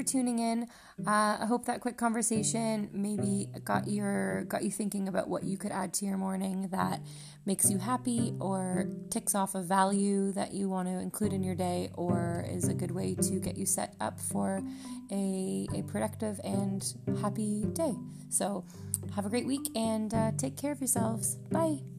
for 0.00 0.06
tuning 0.06 0.38
in. 0.38 0.62
Uh, 1.06 1.38
I 1.40 1.46
hope 1.46 1.66
that 1.66 1.80
quick 1.80 1.96
conversation 1.96 2.88
maybe 2.92 3.48
got 3.64 3.88
your 3.88 4.44
got 4.44 4.62
you 4.62 4.70
thinking 4.70 5.08
about 5.08 5.28
what 5.28 5.44
you 5.44 5.56
could 5.56 5.72
add 5.72 5.92
to 5.94 6.06
your 6.06 6.16
morning 6.16 6.68
that 6.72 7.00
makes 7.46 7.70
you 7.70 7.78
happy 7.78 8.34
or 8.40 8.86
ticks 9.10 9.34
off 9.34 9.54
a 9.54 9.62
value 9.62 10.32
that 10.32 10.52
you 10.52 10.68
want 10.68 10.88
to 10.88 10.98
include 10.98 11.32
in 11.32 11.42
your 11.42 11.54
day 11.54 11.90
or 11.94 12.44
is 12.48 12.68
a 12.68 12.74
good 12.74 12.90
way 12.90 13.14
to 13.14 13.40
get 13.40 13.56
you 13.56 13.66
set 13.66 13.94
up 14.00 14.20
for 14.20 14.62
a, 15.10 15.66
a 15.74 15.82
productive 15.82 16.40
and 16.44 16.94
happy 17.20 17.64
day. 17.72 17.94
So 18.28 18.64
have 19.14 19.26
a 19.26 19.30
great 19.30 19.46
week 19.46 19.68
and 19.74 20.12
uh, 20.12 20.32
take 20.36 20.56
care 20.56 20.72
of 20.72 20.80
yourselves. 20.80 21.36
Bye. 21.50 21.89